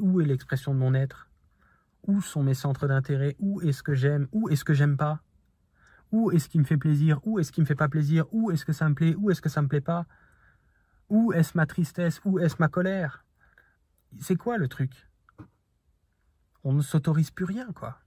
[0.00, 1.28] où est l'expression de mon être?
[2.06, 3.36] Où sont mes centres d'intérêt?
[3.38, 4.28] Où est-ce que j'aime?
[4.32, 5.20] Où est-ce que j'aime pas?
[6.12, 7.20] Où est-ce qui me fait plaisir?
[7.24, 8.24] Où est-ce qui me fait pas plaisir?
[8.32, 9.14] Où est-ce que ça me plaît?
[9.16, 10.06] Où est-ce que ça me plaît pas?
[11.08, 12.20] Où est-ce ma tristesse?
[12.24, 13.24] Où est-ce ma colère?
[14.20, 15.08] C'est quoi le truc?
[16.64, 18.00] On ne s'autorise plus rien, quoi.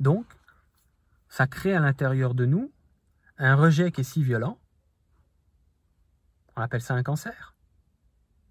[0.00, 0.26] Donc,
[1.28, 2.72] ça crée à l'intérieur de nous
[3.36, 4.58] un rejet qui est si violent,
[6.56, 7.54] on appelle ça un cancer,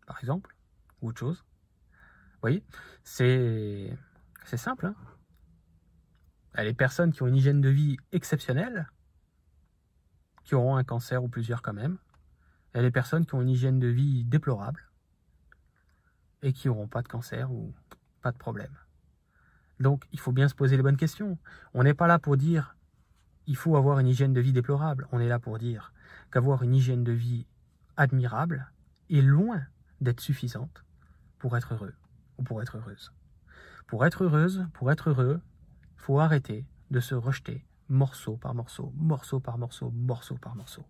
[0.06, 0.56] par exemple,
[1.02, 1.44] ou autre chose.
[2.34, 2.64] Vous voyez,
[3.04, 3.98] c'est
[4.46, 4.88] simple.
[4.88, 4.96] Hein
[6.64, 8.90] les personnes qui ont une hygiène de vie exceptionnelle,
[10.44, 11.98] qui auront un cancer ou plusieurs quand même,
[12.74, 14.90] et les personnes qui ont une hygiène de vie déplorable,
[16.42, 17.74] et qui n'auront pas de cancer ou
[18.22, 18.74] pas de problème.
[19.80, 21.38] Donc il faut bien se poser les bonnes questions.
[21.74, 22.76] On n'est pas là pour dire
[23.46, 25.08] il faut avoir une hygiène de vie déplorable.
[25.12, 25.94] On est là pour dire
[26.32, 27.46] qu'avoir une hygiène de vie
[27.96, 28.72] admirable
[29.10, 29.62] est loin
[30.02, 30.84] d'être suffisante
[31.40, 31.94] pour être heureux
[32.38, 33.12] ou pour être heureuse.
[33.88, 35.42] Pour être heureuse, pour être heureux,
[35.96, 40.86] faut arrêter de se rejeter morceau par morceau, morceau par morceau, morceau par morceau.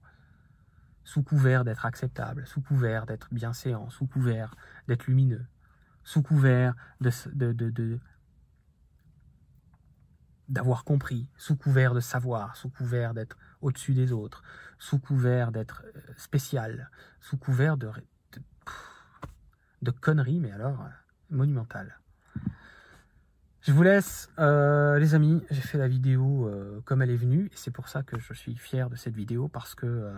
[1.04, 4.56] Sous couvert d'être acceptable, sous couvert d'être bienséant, sous couvert
[4.88, 5.46] d'être lumineux,
[6.04, 8.00] sous couvert de,
[10.50, 14.44] d'avoir compris, sous couvert de savoir, sous couvert d'être au-dessus des autres,
[14.80, 16.90] sous couvert d'être euh, spécial,
[17.20, 17.92] sous couvert de,
[19.82, 20.90] de, conneries, mais alors euh,
[21.30, 22.00] monumentales.
[23.62, 25.44] Je vous laisse, euh, les amis.
[25.52, 26.50] J'ai fait la vidéo
[26.86, 27.48] comme elle est venue.
[27.48, 29.50] Et c'est pour ça que je suis fier de cette vidéo.
[29.50, 30.10] Parce que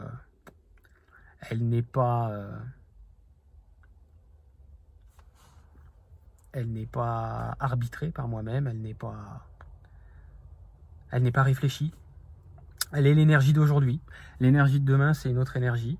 [1.49, 2.31] elle n'est pas...
[6.51, 8.67] elle n'est pas arbitrée par moi-même.
[8.67, 9.48] Elle n'est pas...
[11.11, 11.93] Elle n'est pas réfléchie.
[12.91, 14.01] Elle est l'énergie d'aujourd'hui.
[14.39, 15.97] L'énergie de demain, c'est une autre énergie.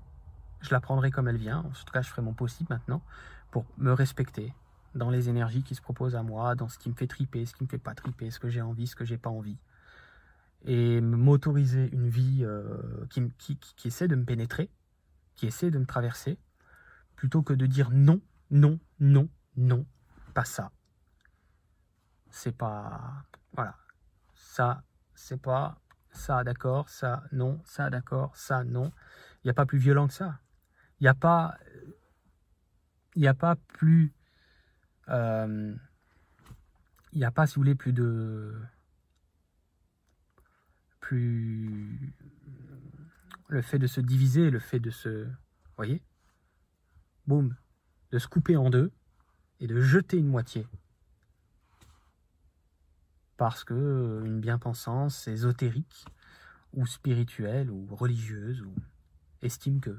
[0.60, 1.58] Je la prendrai comme elle vient.
[1.58, 3.02] En tout cas, je ferai mon possible maintenant
[3.50, 4.52] pour me respecter,
[4.94, 7.54] dans les énergies qui se proposent à moi, dans ce qui me fait triper, ce
[7.54, 9.56] qui me fait pas triper, ce que j'ai envie, ce que j'ai pas envie.
[10.64, 14.70] Et m'autoriser une vie euh, qui, qui, qui, essaie de me pénétrer,
[15.34, 16.38] qui essaie de me traverser,
[17.16, 19.86] plutôt que de dire non, non, non, non,
[20.34, 20.70] pas ça.
[22.30, 23.24] C'est pas.
[23.54, 23.76] Voilà.
[24.34, 24.82] Ça,
[25.20, 25.78] c'est pas.
[26.12, 28.92] Ça, d'accord, ça, non, ça, d'accord, ça, non.
[29.42, 30.40] Il n'y a pas plus violent que ça.
[31.00, 31.56] Il n'y a pas.
[33.14, 34.12] Il a pas plus
[35.10, 35.74] il euh,
[37.12, 38.54] n'y a pas, si vous voulez, plus de...
[41.00, 42.14] Plus...
[43.48, 45.26] Le fait de se diviser, le fait de se...
[45.76, 46.00] voyez
[47.26, 47.56] Boum.
[48.12, 48.92] De se couper en deux
[49.58, 50.64] et de jeter une moitié.
[53.40, 56.04] Parce que une bien-pensance ésotérique
[56.74, 58.62] ou spirituelle ou religieuse
[59.40, 59.96] estime que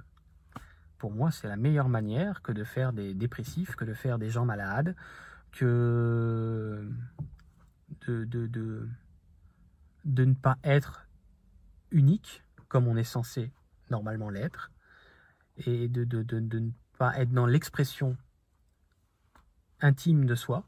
[1.00, 4.30] pour moi, c'est la meilleure manière que de faire des dépressifs, que de faire des
[4.30, 4.96] gens malades,
[5.52, 6.88] que
[8.06, 8.88] de,
[10.06, 11.08] ne pas être
[11.90, 13.52] unique comme on est censé
[13.90, 14.72] normalement l'être,
[15.66, 16.70] et de ne
[17.00, 18.16] pas être dans l'expression
[19.80, 20.64] intime de soi,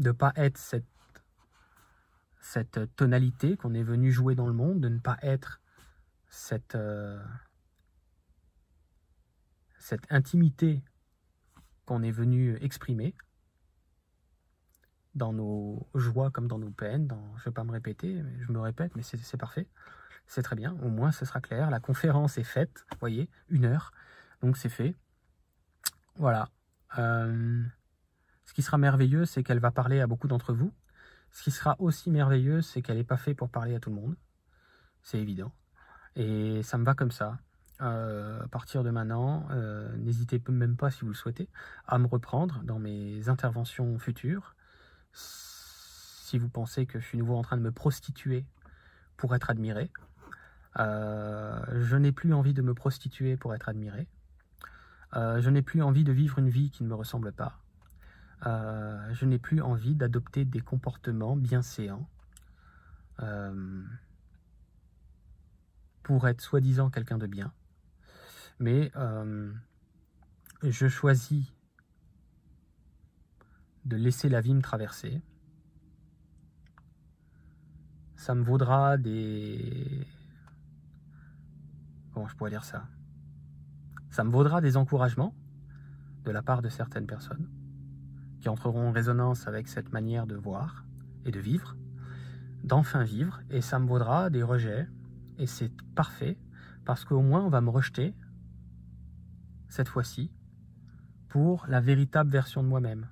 [0.00, 0.95] de ne pas être cette,
[2.46, 5.60] cette tonalité qu'on est venu jouer dans le monde, de ne pas être
[6.28, 6.76] cette...
[6.76, 7.20] Euh,
[10.10, 10.82] intimité
[11.84, 13.14] qu'on est venu exprimer
[15.14, 17.08] dans nos joies comme dans nos peines.
[17.36, 19.68] Je ne vais pas me répéter, je me répète, mais c'est parfait.
[20.26, 21.70] C'est très bien, au moins ce sera clair.
[21.70, 23.92] La conférence est faite, vous voyez, une heure,
[24.40, 24.94] donc c'est fait.
[26.16, 26.48] Voilà.
[26.98, 27.62] Euh,
[28.44, 30.72] ce qui sera merveilleux, c'est qu'elle va parler à beaucoup d'entre vous.
[31.36, 33.96] Ce qui sera aussi merveilleux, c'est qu'elle n'est pas faite pour parler à tout le
[33.96, 34.16] monde.
[35.02, 35.52] C'est évident.
[36.14, 37.36] Et ça me va comme ça.
[37.82, 41.50] Euh, à partir de maintenant, euh, n'hésitez même pas si vous le souhaitez
[41.86, 44.54] à me reprendre dans mes interventions futures.
[45.12, 48.46] Si vous pensez que je suis nouveau en train de me prostituer
[49.18, 49.90] pour être admiré,
[50.78, 54.08] Euh, je n'ai plus envie de me prostituer pour être admiré.
[55.12, 57.58] Je n'ai plus envie de vivre une vie qui ne me ressemble pas.
[58.44, 62.08] Euh, je n'ai plus envie d'adopter des comportements bienséants
[66.02, 67.50] pour être soi-disant quelqu'un de bien.
[68.58, 68.92] Mais
[70.62, 71.46] je choisis
[73.86, 75.22] de laisser la vie me traverser.
[78.16, 80.06] Ça me vaudra des...
[82.12, 82.88] Comment je pourrais dire ça?
[84.10, 85.34] Ça me vaudra des encouragements
[86.24, 87.48] de la part de certaines personnes
[88.40, 90.84] qui entreront en résonance avec cette manière de voir
[91.24, 91.76] et de vivre,
[92.64, 94.88] d'enfin vivre, et ça me vaudra des rejets,
[95.38, 96.38] et c'est parfait,
[96.84, 98.14] parce qu'au moins on va me rejeter,
[99.68, 100.30] cette fois-ci,
[101.28, 103.08] pour la véritable version de moi-même.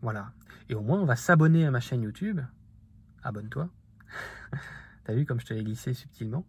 [0.00, 0.32] Voilà.
[0.68, 2.40] Et au moins, on va s'abonner à ma chaîne YouTube.
[3.22, 3.68] Abonne-toi.
[5.04, 6.44] T'as vu comme je te l'ai glissé subtilement?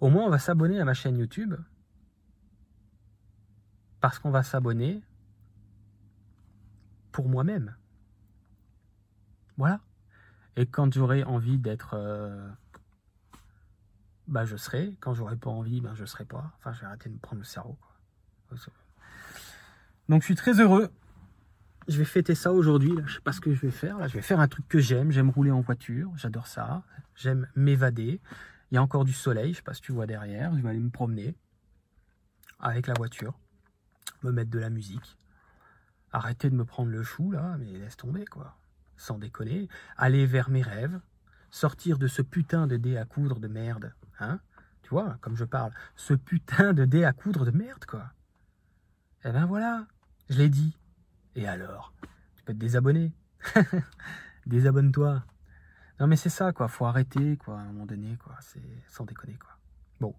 [0.00, 1.54] Au moins, on va s'abonner à ma chaîne YouTube.
[4.00, 5.02] Parce qu'on va s'abonner
[7.22, 7.76] moi-même.
[9.56, 9.80] Voilà.
[10.56, 11.94] Et quand j'aurai envie d'être...
[11.94, 12.48] Euh,
[14.26, 14.96] bah je serai.
[15.00, 16.52] Quand j'aurai pas envie, ben je serai pas.
[16.58, 17.78] Enfin, je vais arrêter de me prendre le cerveau.
[20.08, 20.90] Donc je suis très heureux
[21.88, 22.94] je vais fêter ça aujourd'hui.
[23.06, 23.98] Je sais pas ce que je vais faire.
[23.98, 25.10] Là, je vais faire un truc que j'aime.
[25.10, 26.12] J'aime rouler en voiture.
[26.16, 26.82] J'adore ça.
[27.14, 28.20] J'aime m'évader.
[28.70, 29.52] Il y encore du soleil.
[29.52, 30.54] Je sais pas si tu vois derrière.
[30.56, 31.34] Je vais aller me promener
[32.60, 33.34] avec la voiture.
[34.22, 35.18] Me mettre de la musique.
[36.14, 37.56] Arrêter de me prendre le chou là.
[37.58, 38.56] Mais laisse tomber quoi.
[38.96, 39.68] Sans déconner.
[39.96, 41.00] Aller vers mes rêves.
[41.50, 43.92] Sortir de ce putain de dé à coudre de merde.
[44.20, 44.38] Hein
[44.82, 45.72] Tu vois, comme je parle.
[45.96, 48.12] Ce putain de dé à coudre de merde quoi.
[49.24, 49.88] Eh ben voilà.
[50.30, 50.78] Je l'ai dit.
[51.34, 51.92] Et alors?
[52.36, 53.12] Tu peux te désabonner.
[54.46, 55.24] Désabonne-toi.
[55.98, 59.04] Non mais c'est ça quoi, faut arrêter quoi à un moment donné quoi, c'est sans
[59.04, 59.58] déconner quoi.
[60.00, 60.14] Bon.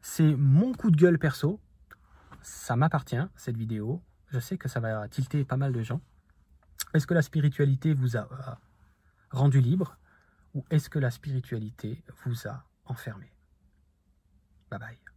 [0.00, 1.60] C'est mon coup de gueule perso.
[2.42, 4.02] Ça m'appartient cette vidéo.
[4.30, 6.00] Je sais que ça va tilter pas mal de gens.
[6.94, 8.54] Est-ce que la spiritualité vous a euh,
[9.30, 9.98] rendu libre
[10.54, 13.32] ou est-ce que la spiritualité vous a enfermé?
[14.70, 15.07] Bye bye.